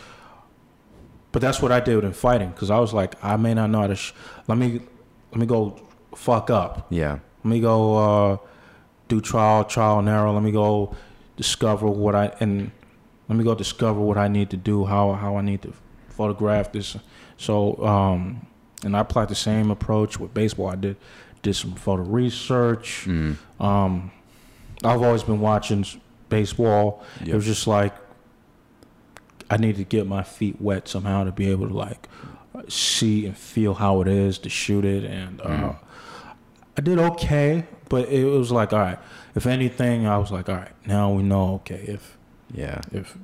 [1.32, 3.80] but that's what I did in fighting because I was like, I may not know
[3.82, 3.96] how to.
[3.96, 4.12] Sh-
[4.48, 4.80] let me
[5.30, 5.76] let me go
[6.14, 6.86] fuck up.
[6.90, 7.18] Yeah.
[7.44, 8.36] Let me go uh,
[9.08, 10.30] do trial, trial and error.
[10.30, 10.94] Let me go
[11.36, 12.70] discover what I and
[13.28, 15.72] let me go discover what I need to do, how how I need to
[16.08, 16.96] photograph this.
[17.40, 18.46] So um,
[18.84, 20.68] and I applied the same approach with baseball.
[20.68, 20.96] I did
[21.42, 23.04] did some photo research.
[23.06, 23.36] Mm.
[23.58, 24.10] Um,
[24.84, 25.86] I've always been watching
[26.28, 27.02] baseball.
[27.24, 27.94] It was just like
[29.48, 32.08] I need to get my feet wet somehow to be able to like
[32.68, 35.76] see and feel how it is to shoot it, and uh, Mhm.
[36.76, 37.64] I did okay.
[37.88, 38.98] But it was like, all right.
[39.34, 40.70] If anything, I was like, all right.
[40.86, 41.54] Now we know.
[41.54, 42.16] Okay, if
[42.52, 42.80] Yeah.
[42.92, 43.16] if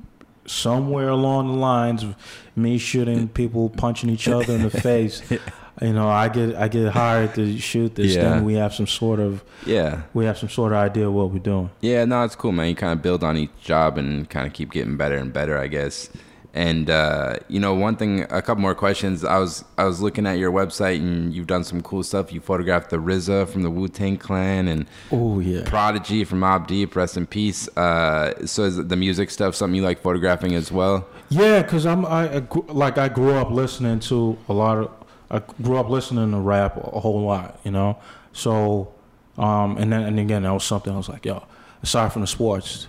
[0.47, 2.15] somewhere along the lines of
[2.55, 6.93] me shooting people punching each other in the face, you know, I get I get
[6.93, 8.23] hired to shoot this, Yeah.
[8.23, 10.03] then we have some sort of Yeah.
[10.15, 11.71] we have some sort of idea what we're doing.
[11.81, 12.69] Yeah, no, it's cool, man.
[12.69, 15.59] You kind of build on each job and kind of keep getting better and better,
[15.59, 16.09] I guess.
[16.57, 19.25] And uh, you know, one thing, a couple more questions.
[19.27, 22.33] I was I was looking at your website, and you've done some cool stuff.
[22.33, 25.65] You photographed the RZA from the Wu Tang Clan and Oh yeah.
[25.67, 26.97] Prodigy from Mobb Deep.
[26.97, 27.69] Rest in peace.
[27.77, 31.07] Uh, so is the music stuff something you like photographing as well?
[31.29, 34.91] Yeah, cause I'm I, like I grew up listening to a lot of
[35.31, 37.99] I grew up listening to rap a whole lot, you know.
[38.33, 38.95] So,
[39.37, 41.45] um, and then and again that was something I was like, yo,
[41.83, 42.87] aside from the sports,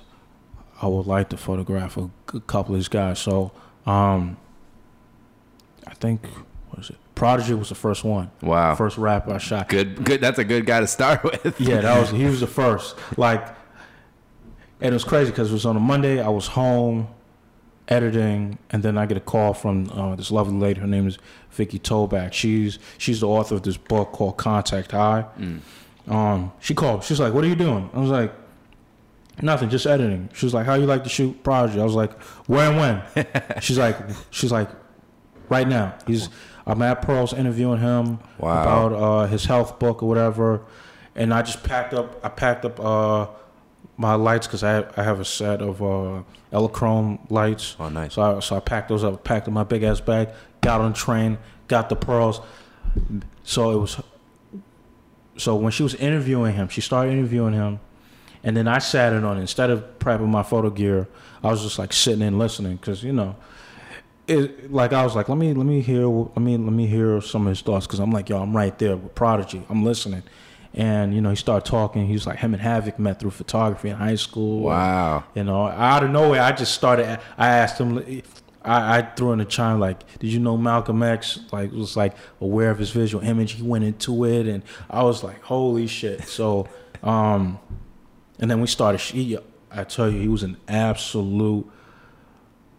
[0.82, 2.10] I would like to photograph a
[2.42, 3.20] couple of these guys.
[3.20, 3.52] So,
[3.86, 4.38] um,
[5.88, 6.26] I think
[6.70, 6.98] what is it?
[7.16, 9.70] Prodigy was the first one, Wow, first rapper I shot.
[9.70, 10.22] good, good.
[10.22, 11.60] That's a good guy to start with.
[11.60, 12.96] Yeah, that was he was the first.
[13.18, 13.48] Like,
[14.80, 16.22] and it was crazy because it was on a Monday.
[16.22, 17.08] I was home
[17.88, 20.80] editing, and then I get a call from uh, this lovely lady.
[20.80, 21.18] Her name is
[21.50, 22.34] Vikki Tobak.
[22.34, 25.26] She's she's the author of this book called Contact High.
[25.40, 25.62] Mm.
[26.08, 27.04] Um, she called.
[27.04, 28.32] She's like, "What are you doing?" I was like,
[29.42, 32.12] "Nothing, just editing." She was like, "How you like to shoot Prodigy?" I was like,
[32.48, 32.78] "Where and
[33.16, 33.26] when?"
[33.62, 33.98] she's like,
[34.32, 34.70] "She's like,
[35.50, 36.30] right now." He's
[36.66, 38.62] I'm at Pearl's interviewing him Wow.
[38.62, 40.62] about uh, his health book or whatever,
[41.16, 42.20] and I just packed up.
[42.24, 43.28] I packed up uh,
[43.96, 47.76] my lights because I have, I have a set of uh, Elinchrom lights.
[47.80, 48.14] Oh, nice.
[48.16, 50.30] So I, so I packed those up, packed in my big ass bag,
[50.62, 51.38] got on the train,
[51.70, 52.42] got the pearls.
[53.44, 54.02] So it was.
[55.38, 57.80] So when she was interviewing him, she started interviewing him,
[58.44, 59.42] and then I sat in on it.
[59.42, 61.08] Instead of prepping my photo gear,
[61.44, 63.36] I was just like sitting and listening because you know,
[64.28, 67.22] it like I was like, let me let me hear let me let me hear
[67.22, 69.64] some of his thoughts because I'm like, yo, I'm right there with Prodigy.
[69.70, 70.24] I'm listening.
[70.74, 72.06] And you know, he started talking.
[72.06, 74.64] He was like, him and Havoc met through photography in high school.
[74.64, 75.24] Wow.
[75.34, 77.20] You know, out of nowhere, I just started.
[77.38, 78.22] I asked him.
[78.64, 81.40] I, I threw in a chime like, "Did you know Malcolm X?
[81.52, 83.54] Like, was like aware of his visual image.
[83.54, 86.68] He went into it, and I was like, "Holy shit!" So,
[87.02, 87.60] um,
[88.40, 89.02] and then we started.
[89.02, 89.38] He,
[89.72, 91.70] I tell you, he was an absolute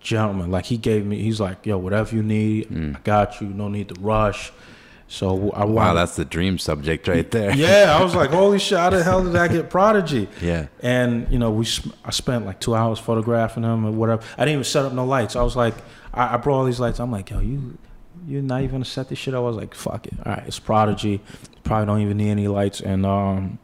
[0.01, 0.51] gentleman.
[0.51, 1.23] Like, he gave me.
[1.23, 3.49] He's like, "Yo, whatever you need, I got you.
[3.49, 4.53] No need to rush."
[5.11, 7.55] So I Wow, wanted- that's the dream subject right there.
[7.57, 7.97] yeah.
[7.99, 8.79] I was like, "Holy shit!
[8.79, 10.67] How the hell did I get Prodigy?" Yeah.
[10.81, 11.67] And you know, we
[12.05, 14.23] I spent like two hours photographing him or whatever.
[14.37, 15.35] I didn't even set up no lights.
[15.35, 15.75] I was like,
[16.13, 17.01] I, I brought all these lights.
[17.01, 17.79] I'm like, yo, you
[18.27, 19.39] you're not even gonna set this shit up.
[19.39, 20.13] I was like, fuck it.
[20.27, 21.23] All right, it's Prodigy.
[21.65, 22.81] Probably don't even need any lights.
[22.83, 23.59] And um,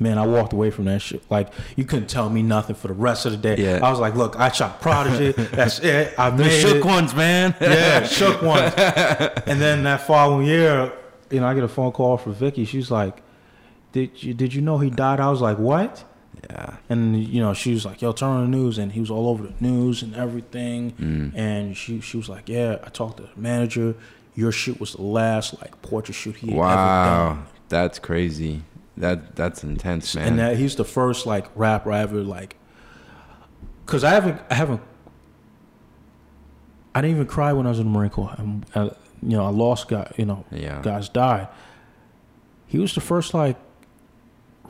[0.00, 1.22] man, I walked away from that shit.
[1.30, 3.56] Like you couldn't tell me nothing for the rest of the day.
[3.62, 3.80] Yeah.
[3.86, 5.32] I was like, look, I shot Prodigy.
[5.32, 6.14] That's it.
[6.18, 6.84] I The made shook it.
[6.84, 7.54] ones, man.
[7.60, 8.72] Yeah, shook ones.
[8.76, 10.92] and then that following year,
[11.30, 12.64] you know, I get a phone call from Vikki.
[12.64, 13.22] She's like,
[13.92, 16.04] "Did you did you know he died?" I was like, "What?"
[16.50, 16.76] Yeah.
[16.90, 19.28] And you know, she was like, "Yo, turn on the news," and he was all
[19.28, 20.92] over the news and everything.
[20.92, 21.32] Mm.
[21.34, 23.94] And she she was like, "Yeah, I talked to the manager.
[24.36, 27.38] Your shoot was the last like portrait shoot he had ever Wow.
[27.68, 28.62] That's crazy.
[28.96, 30.28] That that's intense, man.
[30.28, 32.56] And that he's the first like rapper I ever like.
[33.86, 34.80] Cause I haven't I haven't.
[36.94, 38.34] I didn't even cry when I was in the Marine Corps.
[38.38, 40.10] I'm, I, you know, I lost guy.
[40.16, 40.80] You know, yeah.
[40.82, 41.48] guys died.
[42.66, 43.56] He was the first like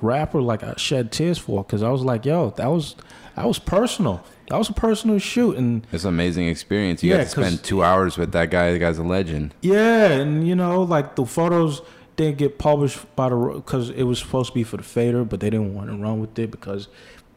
[0.01, 2.97] rapper like I shed tears for because I was like, yo, that was
[3.37, 4.25] that was personal.
[4.49, 7.03] That was a personal shoot, and It's an amazing experience.
[7.03, 8.73] You Yeah, got to spend two hours with that guy.
[8.73, 9.55] The guy's a legend.
[9.63, 11.81] yeah, and you know, like the photos
[12.17, 15.41] didn't get published by the because it was supposed to be for the fader, but
[15.41, 16.89] they didn't want to run with it because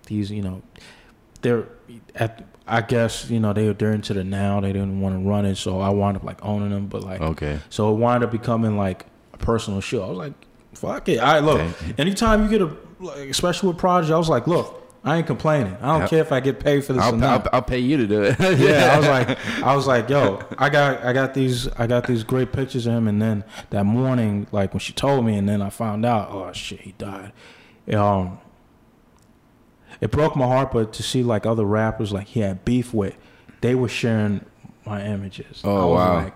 [0.06, 0.62] these, you know,
[1.42, 1.68] they're
[2.16, 2.46] at.
[2.70, 4.60] I guess you know they they're into the now.
[4.60, 6.88] They didn't want to run it, so I wound up like owning them.
[6.88, 7.60] But like, Okay.
[7.70, 10.04] So it wound up becoming like a personal show.
[10.04, 10.34] I was like,
[10.74, 11.20] fuck it.
[11.20, 11.96] I look, Okay.
[11.98, 15.78] anytime you get a, like, especially with Prodigy, I was like, look, I ain't complaining.
[15.82, 16.10] I don't Yep.
[16.10, 17.46] care if I get paid for this or I'll, not.
[17.48, 18.36] I'll, I'll pay you to do it.
[18.60, 22.08] yeah, I was like, I was like, yo, I got, I got these, I got
[22.08, 25.48] these great pictures of him, and then that morning, like when she told me, and
[25.48, 27.32] then I found out, oh shit, he died.
[27.94, 28.40] Um,
[30.02, 33.16] it broke my heart, but to see like other rappers like he had beef with,
[33.62, 34.46] they were sharing
[34.86, 35.62] my images.
[35.64, 36.16] Oh, I was wow.
[36.24, 36.36] Like,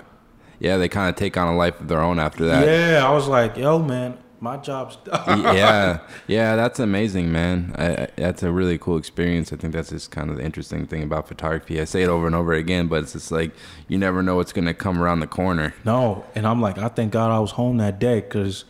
[0.59, 2.65] yeah, they kind of take on a life of their own after that.
[2.67, 5.56] yeah, I was like, yo, man, my job's done.
[5.56, 7.74] yeah, yeah, that's amazing, man.
[7.78, 9.54] I, I, that's a really cool experience.
[9.54, 11.80] I think that's just kind of the interesting thing about photography.
[11.80, 13.52] I say it over and over again, but it's just like
[13.88, 15.74] you never know what's gonna come around the corner.
[15.86, 18.66] No, and I'm like, I thank God I was home that day because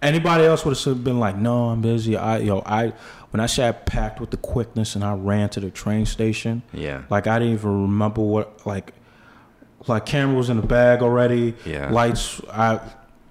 [0.00, 2.16] anybody else would have been like, no, I'm busy.
[2.16, 2.92] I, yo, I
[3.30, 7.02] when I sat packed with the quickness and I ran to the train station, Yeah,
[7.10, 8.92] like I didn't even remember what like,
[9.88, 11.54] like camera was in the bag already.
[11.66, 11.90] Yeah.
[11.90, 12.40] lights.
[12.52, 12.78] I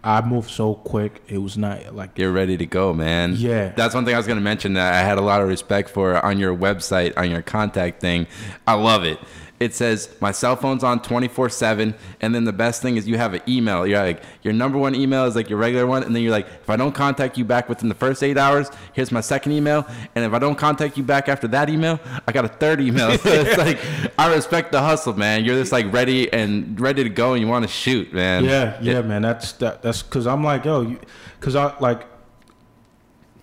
[0.03, 1.21] I moved so quick.
[1.27, 3.35] It was not like you're ready to go, man.
[3.37, 3.69] Yeah.
[3.69, 6.23] that's one thing I was gonna mention that I had a lot of respect for
[6.25, 8.27] on your website, on your contact thing.
[8.65, 9.19] I love it.
[9.61, 13.17] It says my cell phone's on 24 seven, and then the best thing is you
[13.17, 13.85] have an email.
[13.85, 16.47] You're like your number one email is like your regular one, and then you're like,
[16.47, 19.85] if I don't contact you back within the first eight hours, here's my second email,
[20.15, 23.15] and if I don't contact you back after that email, I got a third email.
[23.21, 23.79] So it's like
[24.17, 25.45] I respect the hustle, man.
[25.45, 28.45] You're just like ready and ready to go, and you want to shoot, man.
[28.45, 29.21] Yeah, yeah, man.
[29.21, 29.83] That's that.
[29.83, 30.97] That's because I'm like, yo,
[31.39, 32.07] because I like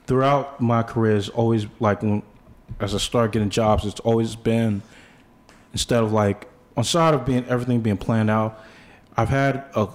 [0.08, 2.24] throughout my career is always like when
[2.80, 4.82] as I start getting jobs, it's always been
[5.72, 8.64] instead of like on side of being everything being planned out.
[9.16, 9.88] I've had a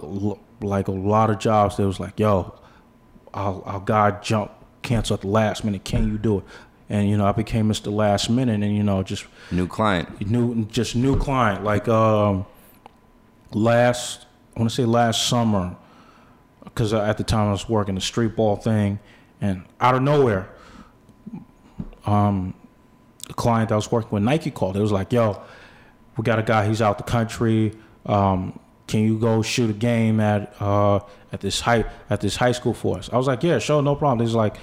[0.59, 2.53] like a lot of jobs that was like, yo,
[3.34, 4.51] I'll, I'll God jump
[4.82, 5.86] cancel at the last minute.
[5.86, 6.43] Can you do it?
[6.89, 7.91] And you know, I became Mr.
[7.91, 10.30] Last Minute, and you know, just New client.
[10.30, 12.45] new just new client like um
[13.53, 15.76] last i want to say last summer
[16.63, 18.99] because at the time i was working the street ball thing
[19.41, 20.49] and out of nowhere
[22.05, 22.53] um
[23.30, 25.41] a client that I was working with nike called it was like yo
[26.18, 27.74] we got a guy he's out the country
[28.05, 30.99] um can you go shoot a game at uh
[31.32, 33.95] at this high at this high school for us i was like yeah sure no
[33.95, 34.55] problem He's like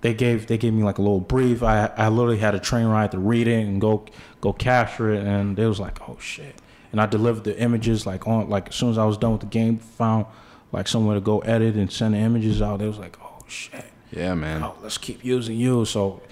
[0.00, 1.62] they gave they gave me like a little brief.
[1.62, 4.06] I I literally had a train ride to read it and go
[4.40, 6.54] go capture it, and it was like, oh shit.
[6.90, 9.42] And I delivered the images like on like as soon as I was done with
[9.42, 10.24] the game, found
[10.72, 12.80] like somewhere to go edit and send the images out.
[12.80, 14.62] It was like, oh shit, Yeah, man.
[14.62, 15.84] oh let's keep using you.
[15.84, 16.22] So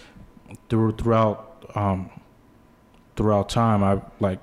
[0.70, 2.08] through throughout um
[3.18, 4.38] throughout time, I like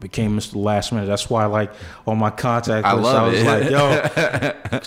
[0.00, 0.56] became Mr.
[0.56, 1.06] Last Minute.
[1.06, 1.70] That's why like
[2.06, 3.46] on my contact I list, I, was it.
[3.46, 4.80] like, yo,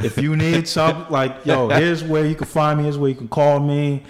[0.06, 2.84] if you need something, like, yo, here's where you can find me.
[2.84, 4.02] Here's where you can call me.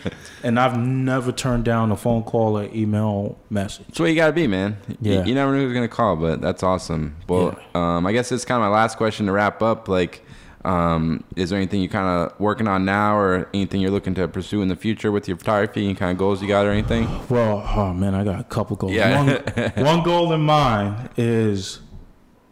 [0.43, 3.87] And I've never turned down a phone call or email message.
[3.89, 4.77] That's where you gotta be, man.
[5.01, 5.25] You- Yeah.
[5.25, 7.17] You, never knew who was gonna call, but that's awesome.
[7.29, 9.89] Well, um, I guess it's kind of my last question to wrap up.
[9.89, 10.25] Like,
[10.65, 14.29] um, is there anything you're kind of working on now, or anything you're looking to
[14.29, 17.09] pursue in the future with your photography and kind of goals you got, or anything?
[17.29, 18.93] Well, oh man, I got a couple goals.
[18.93, 19.25] Yeah.
[19.25, 21.81] One, one goal in mind is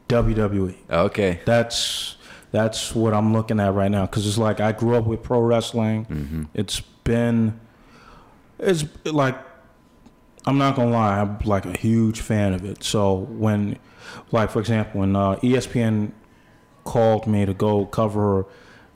[0.08, 0.76] WWE.
[0.90, 1.40] Okay.
[1.44, 2.16] That's
[2.50, 5.40] that's what I'm looking at right now because it's like I grew up with pro
[5.40, 6.06] wrestling.
[6.06, 6.44] Mm-hmm.
[6.54, 7.60] It's been
[8.58, 9.36] it's like
[10.46, 12.82] I'm not gonna lie, I'm like a huge fan of it.
[12.82, 13.78] So when,
[14.32, 16.12] like for example, when uh, ESPN
[16.92, 18.46] called me to go cover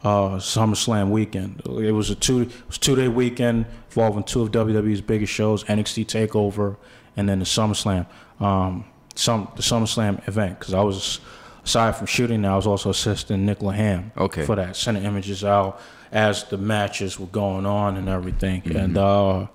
[0.02, 4.50] uh, SummerSlam weekend, it was a two it was two day weekend involving two of
[4.50, 6.76] WWE's biggest shows, NXT Takeover,
[7.16, 8.06] and then the SummerSlam,
[8.40, 8.84] um,
[9.14, 10.58] some the SummerSlam event.
[10.58, 11.20] Because I was
[11.64, 14.44] aside from shooting, I was also assisting Nick Laham Okay.
[14.44, 18.96] for that, sending images out as the matches were going on and everything, and.
[18.96, 19.46] uh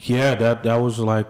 [0.00, 1.26] yeah, that that was like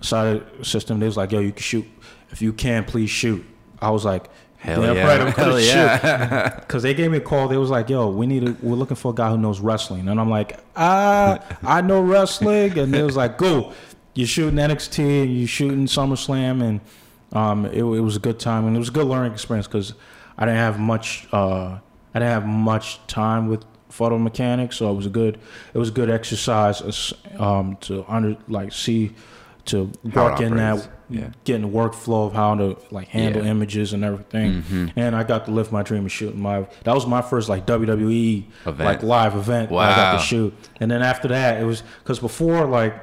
[0.00, 0.98] side system.
[0.98, 1.86] They was like, yo, you can shoot.
[2.30, 3.44] If you can, please shoot.
[3.80, 4.28] I was like,
[4.60, 5.06] Hell damn yeah.
[5.06, 6.50] right, I'm Hell yeah.
[6.60, 7.48] Because they gave me a call.
[7.48, 10.08] They was like, yo, we need a, we're looking for a guy who knows wrestling.
[10.08, 12.78] And I'm like, ah, I know wrestling.
[12.78, 13.72] And they was like, go.
[14.14, 16.62] You're shooting NXT and you're shooting SummerSlam.
[16.62, 16.80] And
[17.32, 18.66] um, it, it was a good time.
[18.66, 19.94] And it was a good learning experience because
[20.36, 21.78] I didn't have much, uh,
[22.14, 24.76] I didn't have much time with photo mechanics.
[24.76, 25.38] So it was a good,
[25.72, 29.14] it was a good exercise um, to under, like see,
[29.70, 31.28] to work in that, Yeah.
[31.44, 33.50] getting the workflow of how to like handle Yeah.
[33.50, 34.62] images and everything.
[34.62, 34.92] Mhm.
[34.96, 36.66] And I got to live my dream of shooting my.
[36.84, 38.86] That was my first like WWE Event.
[38.88, 39.70] like live event.
[39.70, 42.94] Where I got to shoot, and then after that, it was because before like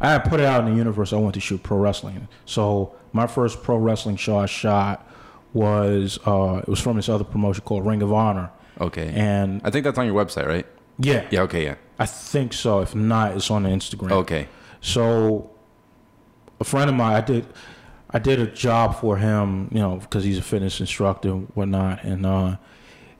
[0.00, 1.12] I had put it out in the universe.
[1.12, 2.26] I wanted to shoot pro wrestling.
[2.44, 5.06] So my first pro wrestling show I shot
[5.52, 8.50] was uh it was from this other promotion called Ring of Honor,
[8.80, 9.12] Okay.
[9.14, 10.66] and I think that's on your website, right?
[10.98, 11.42] yeah, Yeah.
[11.42, 11.64] Okay.
[11.64, 11.74] Yeah.
[11.98, 12.80] I think so.
[12.80, 14.10] If not, it's on the Instagram.
[14.12, 14.48] Okay.
[14.82, 15.50] So,
[16.60, 17.46] a friend of mine, I did,
[18.10, 22.04] I did a job for him, you know, because he's a fitness instructor and whatnot.
[22.04, 22.56] And uh,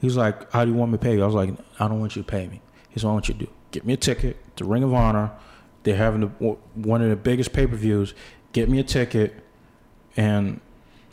[0.01, 1.89] he was like, "How do you want me to pay you?" I was like, "I
[1.89, 2.60] don't want you to pay me."
[2.90, 5.32] He said, "Why don't you do?" get me a ticket to Ring of Honor.
[5.82, 6.28] They're having the,
[6.74, 8.14] one of the biggest pay per views.
[8.52, 9.34] Get me a ticket,
[10.16, 10.60] and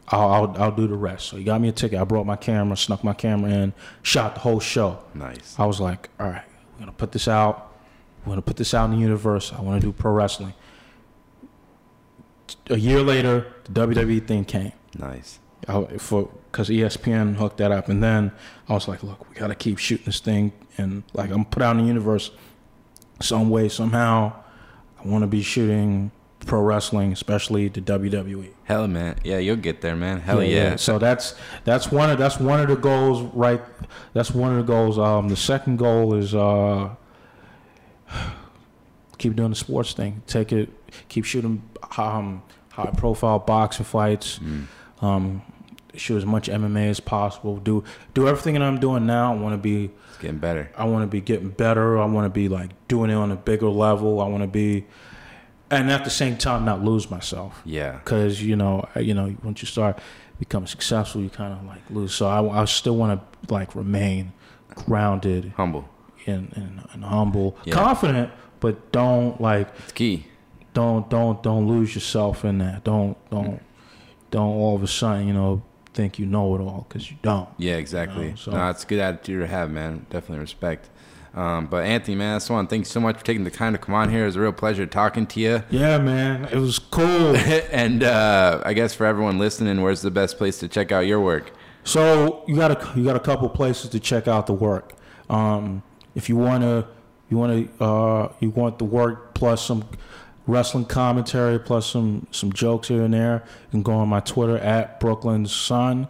[0.10, 1.28] I'll, I'll I'll do the rest.
[1.28, 2.00] So he got me a ticket.
[2.00, 3.74] I brought my camera, snuck my camera in,
[4.04, 5.00] shot the whole show.
[5.16, 5.56] Nice.
[5.58, 6.44] I was like, all right,
[6.74, 7.69] we're gonna put this out.
[8.26, 9.54] We're gonna put this out in the universe.
[9.54, 10.54] I want to do pro wrestling.
[12.70, 14.74] A year later, the WWE thing came.
[14.98, 15.40] Nice.
[15.68, 18.32] I, for because ESPN hooked that up, and then
[18.68, 21.76] I was like, look, we gotta keep shooting this thing, and like I'm put out
[21.76, 22.32] in the universe
[23.22, 24.34] some way somehow.
[25.04, 26.12] I want to be shooting
[26.46, 28.52] pro wrestling, especially the WWE.
[28.64, 29.18] Hell, man.
[29.24, 30.22] Yeah, you'll get there, man.
[30.22, 30.76] Hell yeah.
[30.76, 33.62] So that's that's one of that's one of the goals, right?
[34.14, 34.98] That's one of the goals.
[34.98, 36.96] Um, the second goal is uh,
[39.18, 40.22] keep doing the sports thing.
[40.28, 40.70] Take it,
[41.08, 41.64] keep shooting
[41.98, 44.40] um, high profile boxing fights.
[44.40, 44.68] Mm.
[45.02, 45.42] Um,
[45.96, 47.58] shoot as much MMA as possible.
[47.58, 47.84] Do
[48.14, 49.34] do everything that I'm doing now.
[49.34, 49.92] I want to be.
[50.10, 50.72] It's getting better.
[50.76, 51.98] I want to be getting better.
[52.00, 54.22] I want to be like doing it on a bigger level.
[54.22, 54.86] I want to be,
[55.70, 57.62] and at the same time, not lose myself.
[57.66, 57.94] Yeah.
[57.94, 60.00] Because you know, you know, once you start
[60.40, 62.14] becoming successful, you kind of like lose.
[62.14, 64.34] So I, I still want to like remain
[64.70, 65.90] grounded Humble.
[66.26, 67.74] And, and, and humble, Yeah.
[67.74, 70.26] confident, but don't like It's key.
[70.74, 72.84] don't don't don't lose yourself in that.
[72.84, 73.62] Don't don't
[74.32, 75.62] don't all of a sudden you know
[75.94, 77.50] think you know it all because you don't.
[77.58, 78.26] Yeah, exactly.
[78.26, 80.06] You know, so- No, it's a good attitude to have, man.
[80.10, 80.90] Definitely respect.
[81.34, 83.52] Um, but Anthony, man, I just want to thank you so much for taking the
[83.52, 84.24] time to come on here.
[84.24, 85.64] It was a real pleasure talking to you.
[85.70, 87.36] Yeah, man, it was cool.
[87.72, 91.20] and uh, I guess for everyone listening, where's the best place to check out your
[91.22, 91.52] work?
[91.84, 94.94] So you got a you got a couple places to check out the work.
[95.30, 95.84] Um,
[96.16, 96.88] if you wanna
[97.30, 99.86] you wanna uh, you want the work plus some
[100.48, 104.58] wrestling commentary plus some some jokes here and there, you can go on my Twitter
[104.58, 106.08] at Brooklyn Sun.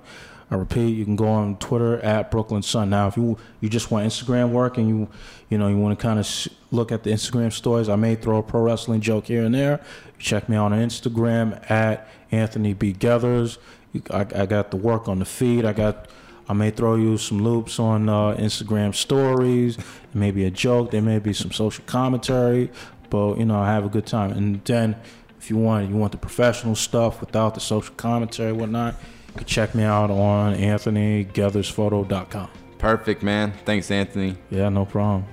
[0.51, 2.89] I repeat, you can go on Twitter at Brooklyn Sun.
[2.89, 5.07] Now, if you you just want Instagram work and you
[5.49, 8.38] you know you want to kind of look at the Instagram stories, I may throw
[8.38, 9.80] a pro wrestling joke here and there.
[10.17, 13.57] Check me out on Instagram at Anthony B Geathers.
[13.93, 15.65] You- I, I got the work on the feed.
[15.65, 16.07] I got.
[16.49, 19.77] I may throw you some loops on uh, Instagram stories.
[20.15, 20.89] Maybe a joke.
[20.89, 22.71] There may be some social commentary,
[23.11, 24.31] but you know I have a good time.
[24.31, 24.95] And then,
[25.38, 28.95] if you want, you want the professional stuff without the social commentary, whatnot.
[29.27, 32.49] You can check me out on AnthonyGeathersPhoto.com.
[32.80, 33.53] Perfect, man.
[33.65, 34.35] Thanks, Anthony.
[34.49, 35.26] Yeah, no problem.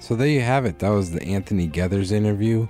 [0.00, 0.78] So there you have it.
[0.78, 2.66] That was the Anthony Geathers interview.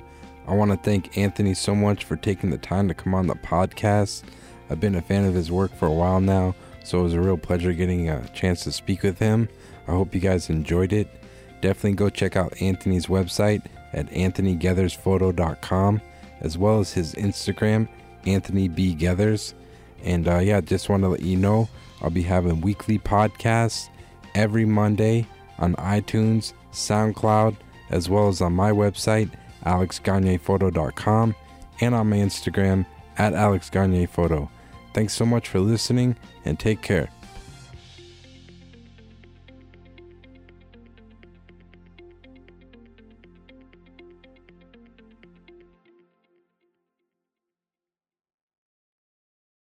[0.49, 3.37] I want to thank Anthony so much for taking the time to come on the
[3.37, 4.25] podcast.
[4.71, 6.55] I've been a fan of his work for a while now,
[6.85, 9.49] so it was a real pleasure getting a chance to speak with him.
[9.87, 11.09] I hope you guys enjoyed it.
[11.61, 16.03] Definitely go check out Anthony's website at anthonygeathersPhoto.com
[16.41, 17.89] as well as his Instagram,
[18.27, 18.95] Anthony B.
[18.95, 19.55] Geathers.
[20.05, 21.69] And uh, yeah, just want to let you know
[22.01, 23.89] I'll be having weekly podcasts
[24.35, 25.27] every Monday
[25.59, 27.57] on iTunes, SoundCloud,
[27.91, 29.31] as well as on my website,
[29.65, 31.35] alexgagnephoto.com,
[31.81, 32.87] and on my Instagram
[33.17, 34.49] at alexgagnephoto.
[34.99, 37.09] Thanks so much for listening and take care.